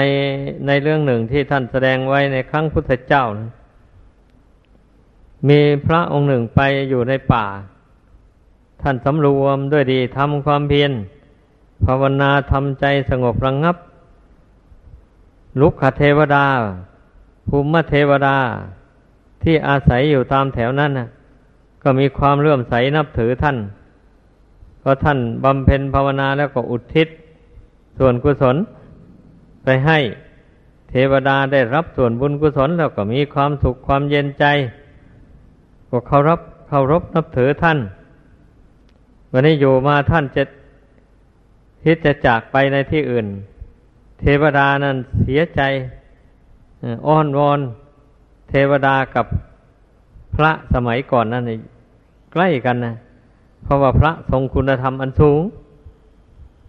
[0.67, 3.51] ในเรื่องหนึ่งที่ท่านแสดงไว้ในครั้งพุทธเจ้านะ
[5.49, 6.61] มีพระองค์หนึ่งไป
[6.91, 7.47] อยู่ในป่า
[8.83, 10.93] ท่านสำรวมด้วยดีทำความเพียร
[11.85, 13.77] ภาวนาทำใจสงบระงงับ
[15.61, 16.47] ลุกขเทวดา
[17.49, 18.37] ภูมิเทวดา
[19.43, 21.09] ที่อาศัยอยู่ตามแถวนั้นนะ
[21.83, 23.57] ก็มีความเลื่อมใสนับถือท่าน
[24.83, 27.09] พอท่านบำเพ็ญภาวนาแล้วก็อุทิศ
[27.99, 28.57] ส่วนกุศล
[29.65, 29.99] ไปให้
[30.91, 34.45] เทวดาได้รับส่วนบุญกุศลแล้วก็มีความสุขความเย็นใจ
[35.91, 37.79] ก็เคารพเคารพนับถือท่าน
[39.39, 40.43] วันนี้อยู่มาท่านจะ
[41.83, 43.27] คิดจะจากไปในที่อื่น
[44.21, 45.61] เทวดานั้นเสียใจ
[47.07, 47.61] อ้อนวอน
[48.51, 49.27] เทวดากับ
[50.35, 51.45] พระสมัยก่อนนั้น
[52.33, 52.95] ใกล้กันนะ
[53.63, 55.43] เพราะว่าพระทรงคุณธรรมอันสูง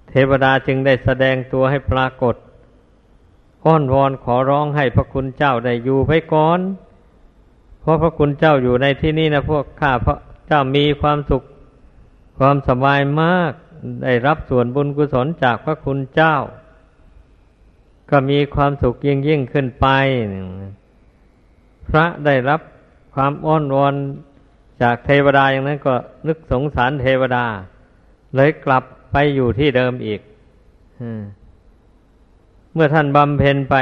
[0.09, 2.35] เทวดาจึงได้แสดงตัวให้ปรากฏ
[3.65, 6.59] อ้อนวอนขอร้องให้พระคุณเจ้าได้อยู่ไปก่อน
[7.81, 10.15] เพราะพระคุณเจ้าอยู่ในที่นี้นะพวกข้าพระ
[10.47, 11.43] เจ้ามีความสุข
[12.37, 13.51] ความสบายมาก
[14.03, 16.35] ได้รับส่วนบุญกุศลจากพระคุณเจ้า
[18.09, 19.87] ก็มีความสุขยิ่งยิ่งขึ้นไป
[21.89, 22.61] พระได้รับ
[23.13, 23.93] ความอ้อนวอน
[24.81, 25.93] จากเทวดาอย่างนั้นก็
[26.27, 27.45] นึกสงสารเทวดา
[28.35, 30.21] เลยกลับไปอยู่ที่เดิมอีก
[32.73, 33.75] เมื่อท่านบำเพ็ญไป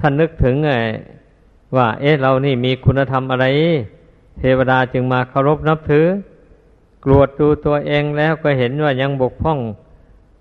[0.00, 0.70] ท่านนึกถึงไง
[1.76, 3.46] ว่า เอ๊ะเรานี่มีคุณธรรมอะไร
[4.38, 6.06] เทวดาจึงมาเคารพนับถือ
[7.04, 9.58] กรวดดูตัวเองแล้วก็เห็นว่ายังบกพร่อง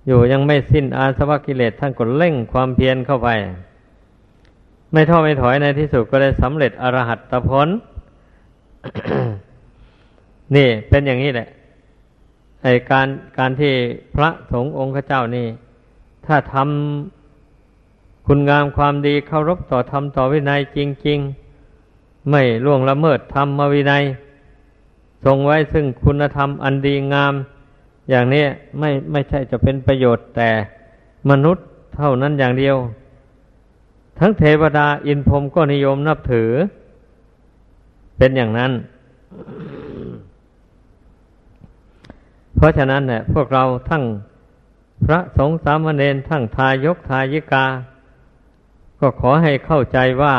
[0.08, 3.30] อยู่ยังไม่สิ้นอาสวะกิเลสท่านก็เร่งความเพียรเข้าไป
[4.92, 7.68] ไม่ท้อไม่ถอยในที่สุดก็ได้สำเร็จอรหัตผล
[10.56, 11.48] นี่เป็นอย่างนี้แหละ
[12.64, 13.08] ไอการ
[13.38, 13.74] การที่
[14.16, 15.48] พระสงฆ์องค์เจ้านี่
[16.26, 21.20] ถ้าทำคุณงามความดีเคารพต่อธรรมต่อวินัยจริง
[21.76, 24.04] ๆ ไม่ล่วงละเมิดธรรมวินัย
[25.26, 27.34] ทรงไว้ซึ่งคุณธรรมอันดีงาม
[28.10, 28.46] อย่างนี้
[28.80, 30.50] ไม่ไม่ใช่จะเป็นประโยชน์แต่
[31.30, 31.66] มนุษย์
[31.96, 32.76] เท่านั้นอย่างเดียว
[34.20, 36.50] ทั้งเทวดาอินพรมก็นิยมนับถือ
[38.18, 38.72] เป็นอย่างนั้น
[42.56, 44.04] เพราะฉะนั้นเนี่ยพวกเราทั้ง
[45.06, 47.66] พระสงฆ์สามเณรทั้งทายกทายิกา
[49.00, 50.38] ก็ขอให้เข้าใจว่า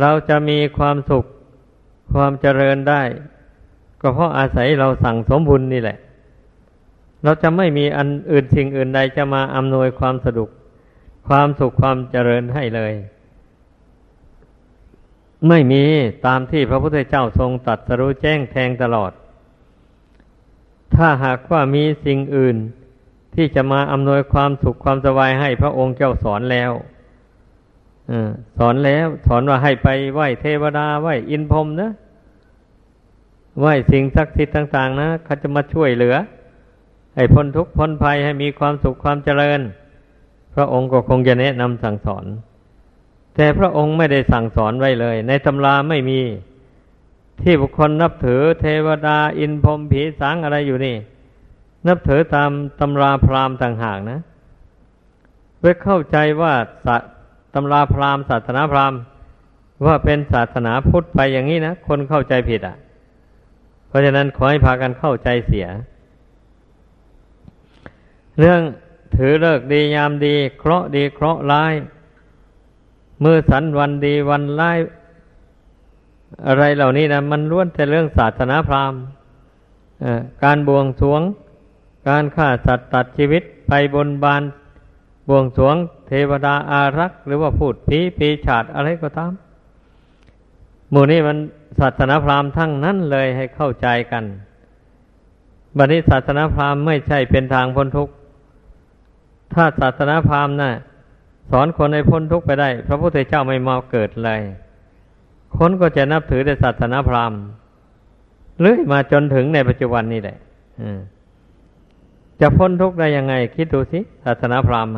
[0.00, 1.24] เราจะมีความสุข
[2.12, 3.02] ความเจริญได้
[4.00, 5.98] ก็เพราะอาศัยเราสั่งสมบุญนี่แหละ
[7.24, 10.50] เราจะไม่มีอันอื่นสิ่งอื่นใดจะมาอำนวยความสะดวก
[11.28, 12.92] ความสุขความเจริญให้เลย
[15.48, 15.84] ไม่มี
[16.26, 19.12] ตามที่พระพุทธเจ้าทรงตัดสรู้แจ้งแทงตลอด
[20.94, 22.56] ถ้าหากว่ามีสิ่งอื่น
[23.34, 26.72] ที่จะมาอำนวยความสุขความสบายให้พระองค์เจ้าสอนแล้ว
[28.10, 28.12] อ
[28.58, 31.90] สอนแล้ว สอนว่าให้ไปไหว้เทวดาไหว้อินพรมนะ
[33.58, 36.16] ไหว้สิ่งศักดิ์สิทธิ์ต่าง ๆ นะเขาจะมาช่วยเหลือ
[37.14, 39.60] ให้พ้นทุกข์พ้นภัยให้มีความสุขความเจริญ
[40.54, 42.24] พระองค์ก็คงจะแนะนำสั่งสอน
[43.34, 46.20] แต่พระองค์ไม่ได้สั่งสอนไว้เลย ในตำราไม่มี
[47.42, 50.96] ที่บุคคลนับถือเทวดาอินพรมผีสางอะไรอยู่นี่
[51.88, 54.18] นับถือตามตำราพราหมณ์ต่างหากนะ
[55.58, 56.54] เพื่อเข้าใจว่า
[57.54, 59.00] ตำราพราหมณ์ศาสนาพราหมณ์
[59.86, 62.76] ว่าเป็นศาสนาพุทธไปอย่างนี้นะคนเข้าใจผิดอะ
[63.90, 65.66] เพราะฉะนั้นขอให้พากันเข้าใจเสีย
[68.38, 68.60] เรื่อง
[69.16, 71.74] ถือเลิกดียามดี เคราะดีเคราะร้าย
[73.24, 74.78] มือสันวันดีวันร้าย
[76.46, 79.00] อะไรเหล่านี้นะมันล้วนแต่เรื่องศาสนาพราหมณ์
[80.44, 81.22] การบวงสวง
[82.08, 84.42] การฆ่าสัตว์ตัดชีวิตไปบนบาน
[85.28, 85.76] บวงสวง
[86.06, 89.32] เทวดาอารักษ์ หรือว่าพูดผีปีฉาดอะไรก็ตาม
[90.90, 91.38] หมู่นี้มัน
[91.80, 94.24] ศาสนาพราหมณ์ทั้งนั้นเลยให้เข้าใจกัน
[95.76, 98.12] บัดนี้ศาสนาพราหมณ์ไม่ใช่เป็นทางพ้นทุกข์
[99.54, 100.72] ถ้าศาสนาพราหมณ์นะ่ะ
[101.50, 104.40] สอนคนให้พ้นทุกข์ไปได้ พระพุทธเจ้าไม่มาเกิดเลย
[105.56, 107.40] คนก็จะนับถือในศาสนาพราหมณ์
[108.60, 110.38] เรื่อยมาจนถึงในปัจจุบันนี้แหละ
[112.40, 114.94] จะพ้นทุกข์ได้ยังไง คิดดูสิศาสนาพราหมณ์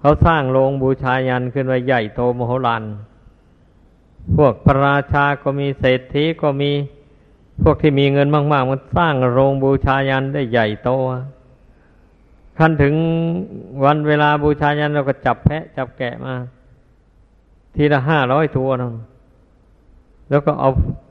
[0.00, 2.82] เขาสร้างโรงบูชายันขึ้นไว้ใหญ่โตมโหฬาร
[4.34, 6.70] พวกพระราชาก็มีเศรษฐีก็มี
[7.62, 10.90] พวกที่มีเงินมาก ๆ มันสร้างโรงบูชายันได้ใหญ่โต
[12.58, 12.94] ขั้นถึง
[13.84, 16.34] วันเวลาบูชายันเราก็จับแพะ จับแกะมา
[17.74, 18.90] ทีละห้าร้อยตัวนะ
[20.30, 20.70] แล้วก็เอา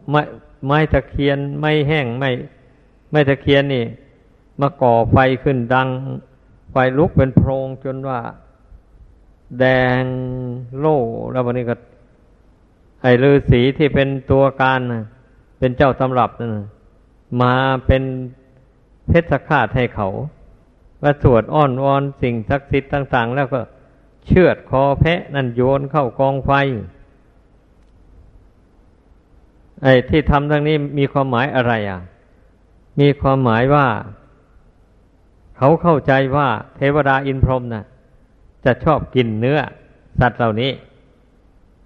[0.09, 0.22] ไม้
[0.66, 2.30] ไม้ตะเคียนไม้แห้งไม้
[3.09, 3.86] ไม้ตะเคียนนี่
[4.61, 5.88] มาก่อไฟขึ้นดัง
[6.72, 8.20] ไฟลุกเป็นโพรงจนว่า
[9.59, 9.66] แด
[10.01, 10.03] ง
[10.80, 10.97] โล่
[11.32, 11.76] แล้ววันนี้ก็
[13.06, 14.80] ไอ้ฤาษีที่เป็นตัวการ
[15.60, 16.56] เป็นเจ้าตำรับนั่น
[17.41, 18.03] มาเป็น
[19.08, 20.10] เพชฌฆาตให้เขา
[21.01, 23.62] ว่าสวดอ้อนวอนสิ่งศักดิ์สิทธิ์ต่าง ๆ แล้วก็
[24.28, 26.51] เชือดคอแพะนั่นโยนเข้ากองไฟ
[29.82, 31.99] ไอ้ที่ทำทั้งนี้มีความหมายอะไรอะ
[32.99, 33.88] มีความหมายว่า
[35.58, 37.86] เขาเข้าใจว่าเทวดาอินพรหมนะ่ะ
[38.66, 39.60] จะชอบกินเนื้อ
[40.20, 40.72] สัตว์เหล่านี้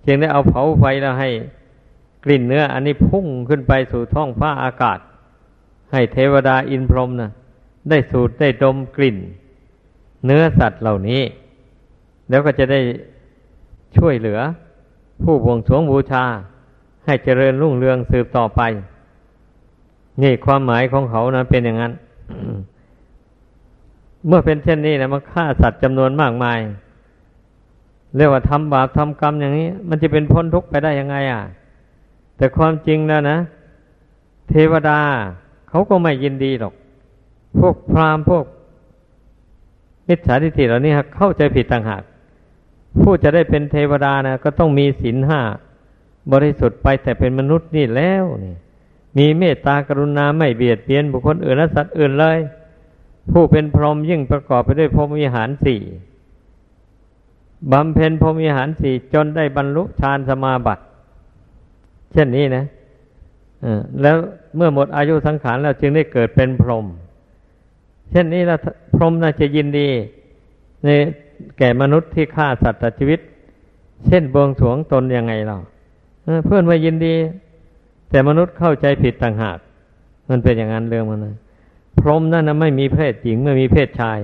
[0.05, 1.29] จึงได้เอาเผาไฟแล้วให้
[2.25, 4.99] กลิ่นเนื้อ อันนี้พุ่งขึ้นไปสู่ท้องฟ้าอากาศ
[5.91, 7.31] ให้เทวดาอินพรหมนะ
[7.89, 9.17] ได้สูดได้ดมกลิ่น
[10.25, 11.21] เนื้อสัตว์เหล่านี้
[12.29, 12.79] แล้วก็จะได้
[13.97, 14.39] ช่วยเหลือ
[15.23, 16.23] ผู้บวงสรวงบูชา
[17.05, 18.61] ให้เจริญรุ่งเรืองสืบต่อไป
[20.21, 21.93] นี่ความหมายของเขานะเป็นอย่างนั้น
[24.27, 26.59] เมื่อเป็นเช่นนี้นะมันฆ่าสัตว์จำนวนมากมาย
[28.15, 31.41] เรียกว่าทำบาปทำกรรมอย่างนี้ มันจะเป็นพ้นทุกข์ไปได้ยังไง อะ
[32.37, 33.37] แต่ความจริงแล้วนะ
[34.49, 34.99] เทวดา
[35.69, 36.73] เขาก็ไม่ยินดีหรอก
[37.59, 38.45] พวกพราหมณ์พวก
[40.07, 42.03] มิจฉาทิฏฐิเหล่านี้เข้าใจผิดต่างหาก
[43.01, 45.41] ผู้จะได้เป็นเทวดานะก็ต้องมีศีลห้า
[46.31, 48.55] บริสุทธิ์ไปแต่เป็นมนุษย์นี่แล้วนี่
[49.17, 52.37] มีเมตตากรุณาไม่เบียดเบียนบุคคลอื่นและสัตว์อื่นเลย
[53.31, 55.81] ผู้เป็นพรหมยิ่งประกอบไปด้วยพรหมวิหารสี่
[57.71, 60.83] บำเพ็ญพรมวิหารสี่จนได้บรรลุฌานสมาบัติ
[62.13, 62.65] เช่นนี้นะ
[64.01, 64.15] แล้ว
[64.55, 66.85] เมื่อหมดอายุสังขารแล้วจึงได้เกิดเป็นพรหม
[68.11, 68.59] เช่นนี้แล้ว
[68.95, 69.87] พรหมน่าจะยินดี
[70.83, 70.89] ใน
[71.57, 73.19] แก่มนุษย์ที่ฆ่าสัตว์ชีวิต
[74.07, 75.57] เช่นบวงสวงตนยังไงเรา
[76.45, 77.15] เพื่อนมายินดี
[78.09, 79.57] แต่มนุษย์เข้าใจผิดต่างหาก
[80.29, 81.35] มันเป็นอย่างนั้นเรื่องมันนะ
[81.99, 84.19] พรหมนั่นนะไม่มีเพศหญิงไม่มีเพศชาย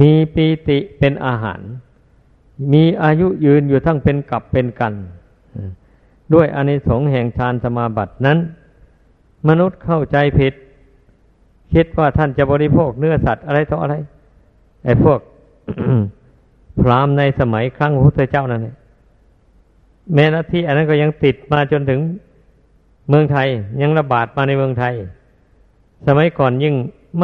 [0.00, 1.60] มีปีติเป็นอาหาร
[2.72, 4.94] มีอายุยืนอยู่ทั้งเป็นกับเป็นกัน
[6.34, 8.38] ด้วยอนิสงส์แห่งฌานสมาบัตินั้น
[9.48, 10.54] มนุษย์เข้าใจผิด
[11.72, 13.94] คิดว่าท่านจะบริโภคเนื้อสัตว์อะไรต่ออะไร
[14.84, 15.18] ไอ้พวก
[16.80, 18.66] พรามในสมัยครั้งพระพุทธเจ้านั่น
[20.14, 22.00] แม้นาที่อันนั้นก็ยังติดมาจนถึง
[23.08, 23.48] เมืองไทย
[23.82, 24.94] ยังระบาดมาในเมืองไทย
[26.06, 26.74] สมัยก่อนยิ่ง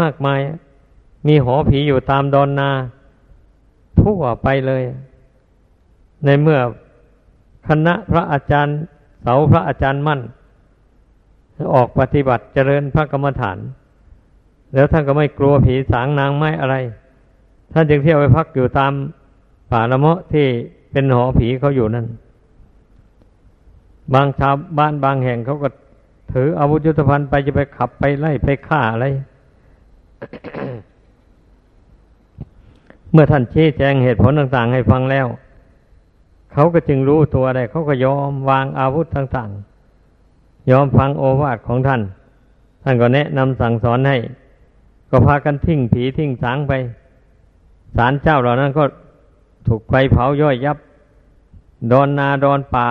[0.00, 0.40] มากมาย
[1.28, 2.70] มีหอผีอยู่ตามดอนนา
[4.00, 4.82] ทั่วไปเลย
[6.24, 6.58] ในเมื่อ
[7.68, 8.78] คณะพระอาจารย์
[9.22, 10.20] เสาพระอาจารย์มั่น
[11.74, 13.58] ออกปฏิบัติเจริญพระกรรมฐาน
[14.74, 16.76] แล้วท่านก็ไม่กลัวผีสางนางไม้อะไร
[17.72, 18.92] ท่านจึงเที่ยวไปพักอยู่ตาม
[19.70, 20.46] ป่าละเมาะที่
[20.92, 22.06] เป็นหอผีเขาอยู่นั่น
[24.14, 25.68] บางชาวบ้านบางแห่งเขาก็
[26.32, 29.06] ถืออาวุธยุทโธภัณฑ์ไปจะไปขับไปไล่ไปฆ่าอะไร
[33.12, 35.26] เมื่อท่านชี้แจงเหตุผลต่าง ๆ ให้ฟังแล้ว
[36.54, 42.02] เขาก็จึงรู้ตัวได้ เขาก็ยอมวางอาวุธต่างๆ ยอมฟังโอวาทของท่าน
[42.82, 44.16] ท่านก็แนะนำสั่งสอนให้
[45.10, 46.72] ก็พากันทิ้งผีทิ้งสางไป
[47.96, 48.84] ศาลเจ้าเหล่านั้นก็
[49.66, 50.78] ถูกไฟเผาย่อยยับ
[51.92, 52.86] ดอนนาดอนป่า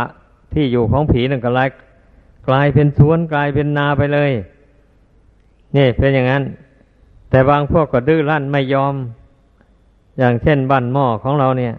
[0.53, 1.69] ที่อยู่ของผีนั่นก็ลาย
[2.47, 4.31] กลายเป็นสวนกลายเป็นนาไปเลย
[5.75, 6.43] นี่เป็นอย่างนั้น
[7.29, 8.95] แต่บางพวกก็ดื้อรั้นไม่ยอม
[10.19, 11.73] อย่างเช่นบ้านหม้อของเราเนี่ย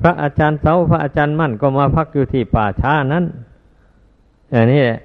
[0.00, 3.24] พระอาจารย์เสาพระอาจารย์มั่นก็มาพักอยู่ที่ป่าช้านั้น
[4.50, 5.00] อย่างนี้แหละ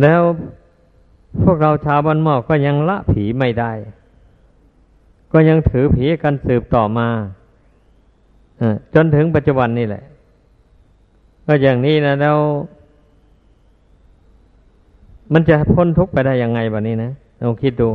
[0.00, 0.20] แล้ว
[1.42, 3.72] พวกเราชาวบ้านหมอก็ยังละผีไม่ได้
[5.32, 7.08] ก็ยังถือผีกันสืบต่อมา
[8.94, 10.04] จนถึงปัจจุบันนี่แหละ
[11.46, 12.38] ก็อย่างนี้นะแล้ว
[15.32, 17.88] มันจะพ้นทุกข์ไปได้ยังไงแบบนี้นะลองคิดดู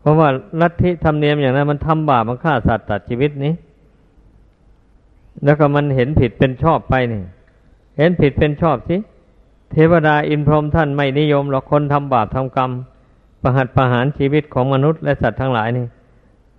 [0.00, 0.28] เพราะว่า
[0.60, 3.52] ลัทธิธรรมเนียมอย่างนั้นมันทำบาปมันฆ่าสัตว์ตัดชีวิตนี้
[5.44, 7.22] แล้วก็มันเห็นผิดเป็นชอบไปนี่
[7.98, 8.96] เห็นผิดเป็นชอบสิ
[9.70, 12.70] เทวดาอินพรหมท่านไม่นิยมหรอกคนทำบาปทำกรรม
[13.42, 15.86] ประหัตประหารชีวิตของมนุษย์และสัตว์ทั้งหลายนี่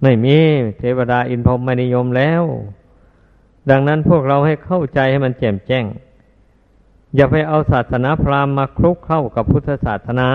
[0.01, 0.37] ไม่มี
[0.79, 2.43] เทวดาอินพรหมไม่นิยมแล้ว
[3.69, 5.85] ดังนั้นพวกเราให้เข้าใจให้มันแจ่มแจ้ง
[7.15, 10.29] อย่าไปเอาศาสนาพราหมณ์มาคลุกเข้ากับพุทธศาสนา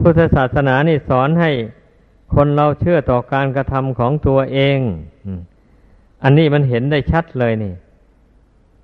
[0.00, 1.50] พุทธศาสนานี่สอนให้
[2.34, 4.78] คนเราเชื่อต่อการกระทำของตัวเอง
[6.24, 7.72] อันนี้มันเห็นได้ชัดเลยนี่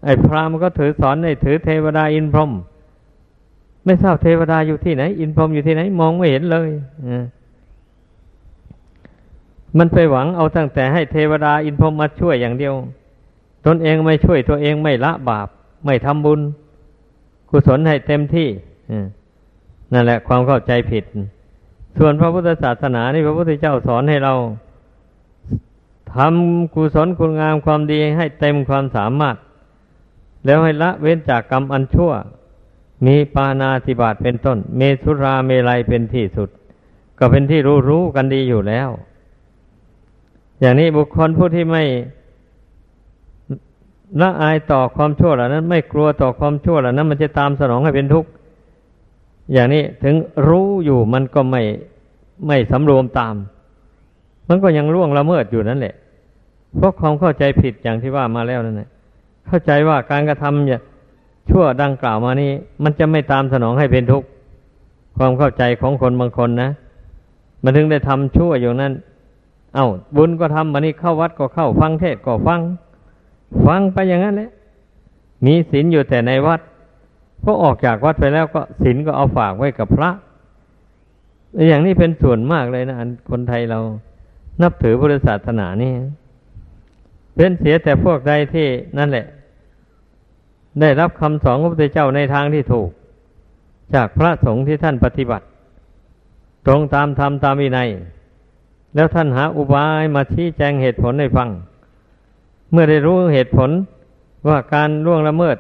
[0.05, 2.51] ไอ้พราหมณ์ก็ถือสอนให้ถือเทวดาอินพรหม
[3.85, 6.71] ไม่ทราบเทวดาอยู่ที่ไหน อินพรหมอยู่ที่ไหน มองไม่เห็นเลย
[9.79, 12.75] มันไปหวังเอาตั้งแต่ให้เทวดาอินพรหมมาช่วยอย่างเดียว
[13.67, 15.49] ตนเองไม่ช่วยตัวเองไม่ละบาป
[15.85, 16.41] ไม่ทำบุญ
[17.49, 18.49] กุศลให้เต็มที่
[19.93, 21.05] นั่นแหละความเข้าใจผิด
[21.99, 24.35] ส่วนพระพุทธศาสนานี่พระพุทธเจ้าสอนให้เรา
[26.17, 29.37] ทำกุศลคุณงามความดีให้เต็มความสามารถ
[30.45, 32.13] แล้วให้ละเว้นจากกรรมอันชั่ว
[33.07, 36.49] มีปานาธิบาตเป็นต้น เมสุราเมลัยเป็นที่สุด
[37.19, 38.89] ก็เป็นที่รู้รู้กันดีอยู่แล้ว
[40.61, 41.85] อย่างนี้บุคคลผู้ที่ไม่
[44.21, 48.31] ละอายต่อความชั่วเหล่านั้น ไม่กลัวต่อความชั่วเหล่านั้น มันจะตามสนองให้เป็นทุกข์
[49.53, 50.15] อย่างนี้ถึง
[50.49, 51.63] รู้อยู่มันก็ไม่
[52.47, 53.35] ไม่สำรวมตาม
[54.49, 55.95] มันก็ยังล่วงละเมิดอยู่นั่นแหละ
[56.77, 58.89] เพราะความเข้าใจผิดอย่างที่ว่ามาแล้วนั่นแหละ
[59.47, 60.81] เข้าใจว่าการกระทำเนี่ย
[61.51, 62.51] ชั่วดังกล่าวมานี้
[62.85, 64.27] มันจะไม่ตามสนองให้เป็นทุกข์
[65.17, 66.71] ความเข้าใจของคนบางคนนะ
[67.63, 68.93] มันถึงได้ทำชั่วอยู่นั้น
[69.75, 72.61] เอา้าบุญก็ทำบันนี้เข้าวัดก็เข้าฟังเทศก็ฟัง
[73.67, 74.51] ฟังไปอย่างนั้นแหละ
[75.47, 76.61] มีศีลอยู่แต่ในวัด
[77.43, 80.11] พอออกจากวัดไปแล้วก็ศีลก็เอาฝากไว้กับพระ
[81.69, 82.97] อย่างนี้เป็นส่วนมากเลยนะ
[83.31, 83.79] คนไทยเรา
[84.63, 85.93] นับถือพุทธศาสนานี่
[87.37, 88.67] เป็นเสียแต่พวกใดที่
[88.99, 89.27] นั่นแหละ
[90.81, 92.89] ได้รับคำสอนของพระพุทธเจ้าในทางที่ถูก
[93.95, 95.45] จากพระสงฆ์ที่ท่านปฏิบัติ
[96.67, 97.89] ตรงตามธรรมตามวินัย
[98.95, 101.49] แล้วท่านหาอุบายมาชี้แจงเหตุผลให้ฟัง
[102.73, 103.71] เมื่อได้รู้เหตุผล
[104.49, 105.57] ว่าการล่วงละเมิด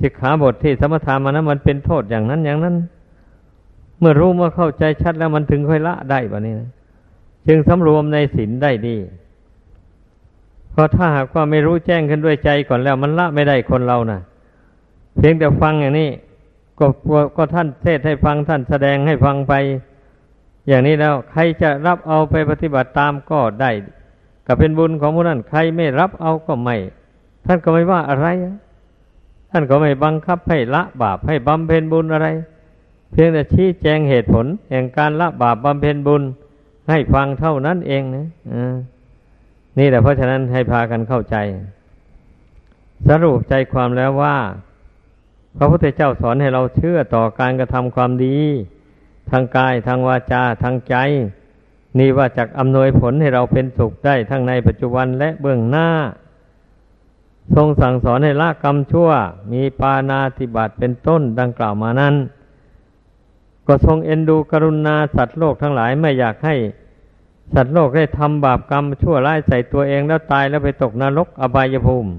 [0.00, 2.76] สิกขาบทที่สมถามานะมันเป็นโทษอย่างนั้นอย่างนั้น
[4.00, 6.68] เมื่อรู้เมื่อเข้าใจชัดแล้วมันถึงค่อยละได้แบบนี้นะ
[7.48, 8.96] จึงสำรวมในศีลได้ดี
[10.72, 14.20] เพราะถ้าหากว่าไม่รู้แจ้งขึ้นด้วยใจก่อนแล้ว มันละไม่ได้คนเรานะ่ะ
[15.16, 16.10] เพียงแต่ฟังอย่างนี้
[16.78, 16.86] ก็
[17.36, 19.54] ก็ท่านเทศให้ฟังท่านแสดงให้ฟังไป
[20.68, 23.70] อย่างนี้แล้ว ใครจะรับเอาไปปฏิบัติตามก็ได้
[24.46, 26.76] ก็เป็นบุญของผู้นั้นใครไม่รับเอาก็ไม่
[27.46, 28.26] ท่านก็ไม่ว่าอะไร
[29.50, 32.28] ท่านก็ไม่บังคับให้ละบาปให้บำเพ็ญบุญอะไร
[33.12, 36.22] เพียงแต่ชี้แจงเหตุผลแห่งการละบาปบำเพ็ญบุญ
[36.90, 38.26] ให้ฟังเท่านั้นเองนะ
[39.78, 41.36] นี่แหละเพราะฉะนั้นให้พากันเข้าใจ
[43.08, 44.36] สรุปใจความแล้วว่า
[45.56, 48.38] พระพุทธเจ้าสอนให้เราเชื่อต่อการกระทำความดี
[49.30, 50.94] ทางกายทางวาจาทางใจ
[51.98, 55.88] นี่ว่าจากอำนวยผลให้เราเป็นสุขได้ทั้งในปัจจุบันและเบื้องหน้า
[57.54, 59.10] ทรงสั่งสอนให้ละกรรมชั่ว
[59.52, 62.14] มีปานาติบาตเป็นต้นดังกล่าวมานั้น
[63.66, 66.54] ก็ก็ทรงเอ็นดูกรุณาสัตว์โลกทั้งหลายไม่อยากให้
[67.54, 72.12] สัตว์โลกได้ทำบาปกรรมชั่วร้ายใส่ตัวเองแล้วตายแล้วไปตกนรกอบายภูมิ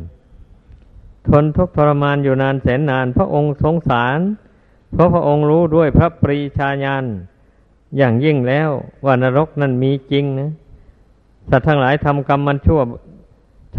[1.28, 4.20] ทนทุกข์ทรมานอยู่นานแสนนาน พระองค์สงสาร
[4.94, 7.04] เพราะพระองค์รู้ด้วยพระปรีชาญาณ
[7.98, 8.70] อย่างยิ่งแล้ว
[9.06, 10.52] ว่านรกนั้นมีจริงนะ
[11.50, 12.82] สัตว์ทั้งหลายทำกรรมมันชั่ว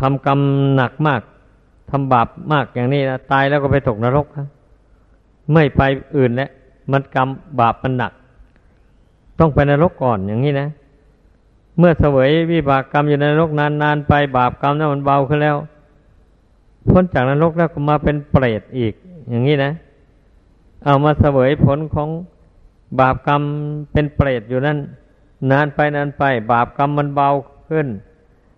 [0.00, 0.38] ทำกรรม
[0.76, 1.22] หนักมาก
[1.90, 4.46] ทำบาปมากอย่างนี้นะตายแล้วก็ไปตกนรกนะ
[5.52, 5.82] ไม่ไป
[6.16, 6.50] อื่นแล้ว
[6.92, 7.28] มันกรรม
[7.60, 8.12] บาปมันหนัก
[9.38, 10.68] ต้องไปนรกก่อนอย่างนี้นะ
[11.78, 15.56] เมื่อเสวยวิบากกรรมอยู่ในนรกนานนานไปบาปกรรมนั้นมันเบาขึ้นแล้ว
[16.90, 18.94] พ้นจากนรกแล้วก็มาเป็นเปรตอีก
[19.30, 19.72] อย่างนี้นะ
[20.84, 22.08] เอามาเสวยผลของ
[23.00, 23.42] บาปกรรม
[23.92, 24.78] เป็นเปรตอยู่นั่น
[25.50, 27.28] นานไปนานไป บาปกรรมมันเบา
[27.68, 27.86] ขึ้น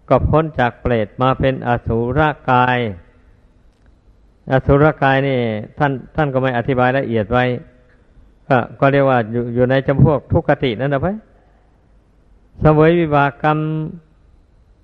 [0.09, 2.79] ก็พ้นจากเปรตมาเป็นอสุรกาย
[4.53, 5.39] อสุรกายนี่
[5.79, 7.45] ท่านท่านก็ไม่อธิบายละเอียดไว้
[8.49, 11.09] ก็ก็เรียกว่าอยู่อยู่ในจำพวกทุกขตินั่นนะไป
[12.61, 13.59] เสวยวิบากกรรม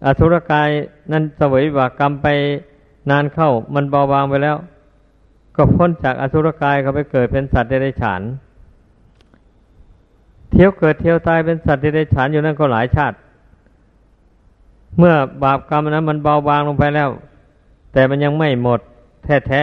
[0.05, 0.71] อสุรกาย
[1.13, 2.27] นั้นเสวยวิบากกรรมไป
[3.11, 4.57] นานเข้า มันเบาบางไปแล้ว
[5.57, 8.23] ก็พ้นจากอสุรกายก็ไปเกิดเป็นสัตว์เดรัจฉาน
[10.51, 13.17] เที่ยวเกิดเที่ยวตายเป็นสัตว์เดรัจฉานอยู่นั่นก็หลายชาติ
[14.99, 17.11] เมื่อบาปกรรมนั้น มันเบาบางลงไปแล้ว
[17.93, 18.81] แต่มันยังไม่หมด
[19.49, 19.63] แท้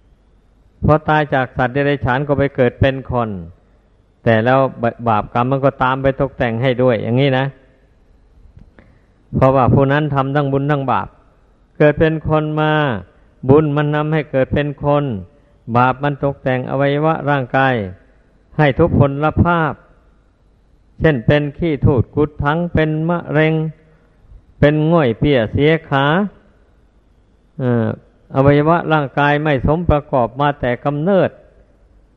[0.00, 3.28] ๆพอตายจากสัตว์เดรัจฉานก็ไปเกิดเป็นคน
[4.24, 4.60] แต่แล้ว
[5.08, 7.44] บาปกรรมมันก็ตามไปตกแต่งให้ด้วย อย่างนี้นะ
[9.34, 11.08] เพราะว่าผู้นั้นทำทั้งบุญทั้งบาป
[11.78, 12.72] เกิดเป็นคนมา
[13.48, 15.04] บุญมันนำให้เกิดเป็นคน
[15.76, 17.74] บาปมันตกแต่งอวัยวะร่างกาย
[18.58, 19.72] ให้ทุกผลภาพ
[21.00, 23.54] เช่นเป็นขี้ถูดกุดทั้งเป็นมะเร็ง
[24.60, 26.04] เป็นง่อยเปียเสียขา
[28.34, 31.30] อวัยวะร่างกายไม่สมประกอบมาแต่กำเนิด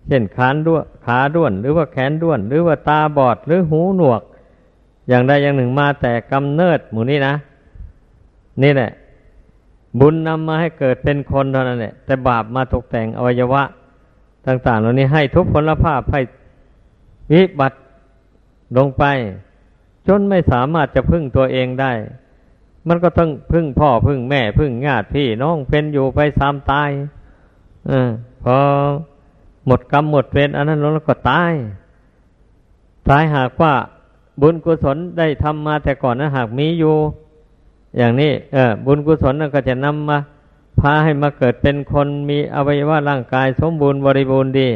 [0.07, 4.21] เช่นขานด้วขาด้วน หรือว่าแขนด้วน หรือว่าตาบอด หรือหูหนวก
[5.07, 7.33] อย่างใดอย่างหนึ่งมาแต่กำเนิดหมู่นี้นะ
[8.63, 8.91] นี่แหละ
[9.99, 13.63] บุญนำมาให้เกิดเป็นคนเท่านั้นแหละแต่บาปมาตกแต่งอวัยวะ
[14.47, 16.21] ต่าง ๆ เหล่านี้ให้ทุกผลภาพให้
[17.31, 17.77] วิบัติ
[18.77, 19.03] ลงไป
[20.07, 21.91] จนไม่สามารถจะพึ่งตัวเองได้
[22.87, 26.89] มันก็ต้องพึ่งพ่อพึ่งแม่ พึ่งญาติพี่น้องเป็นอยู่ไปสามตาย
[27.89, 27.91] อ
[28.43, 28.57] พอ
[29.67, 31.53] หมดกรรมหมดเวรอันนั้นแล้วก็ตาย
[33.09, 33.73] ตายหากว่า
[34.41, 36.95] บุญกุศลได้ทำมาแต่ก่อนนะหากมีอยู่
[37.97, 40.17] อย่างนี้เออบุญกุศลนั่นก็จะนำมา
[40.79, 44.69] พาให้มาเกิดเป็นคนมีอวัยวะร่างกายสมบูรณ์บริบูรณ์ดี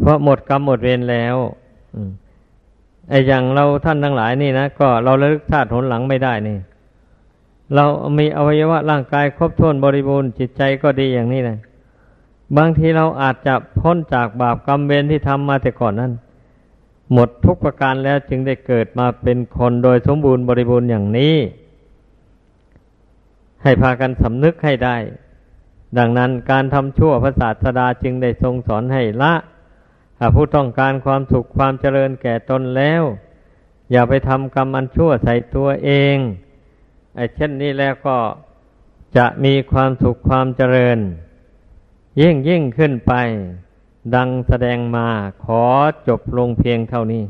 [0.00, 1.36] เพราะหมดกรรมหมดเวรแล้ว
[3.08, 6.58] ไอ้อย่างเราท่านทั้งหลายนี่นะก็เราระลึกชาติหนหลังไม่ได้นี่
[7.74, 7.84] เรา
[8.18, 11.58] มีอวัยวะร่างกายครบถ้วนบริบูรณ์จิตใจก็ดีอย่างนี้นะ
[12.56, 16.12] บางทีเราอาจจะพ้นจากบาปกรรมเวรที่ทำมาแต่ก่อนนั้น
[17.12, 21.36] หมดทุกประการแล้วจึงได้เกิดมาเป็นคนโดยสมบูรณ์บริบูรณ์อย่างนี้
[23.62, 24.96] ให้พากันสำนึกให้ได้
[25.98, 29.34] ดังนั้นการทำชั่วพระศาสดาจึงได้ทรงสอนให้ละ
[30.34, 33.02] ผู้ต้องการความสุขความเจริญแก่ตนแล้ว
[33.90, 36.16] อย่าไปทำกรรมอันชั่วใส่ตัวเอง
[37.16, 38.16] ไอ้เช่นนี้แล้วก็
[39.16, 40.98] จะมีความสุขความเจริญ
[42.20, 43.12] ยิ่งยิ่งขึ้นไป
[44.14, 45.08] ดังแสดงมา
[45.44, 45.64] ขอ
[46.08, 47.24] จบลงเพียงเท่านี้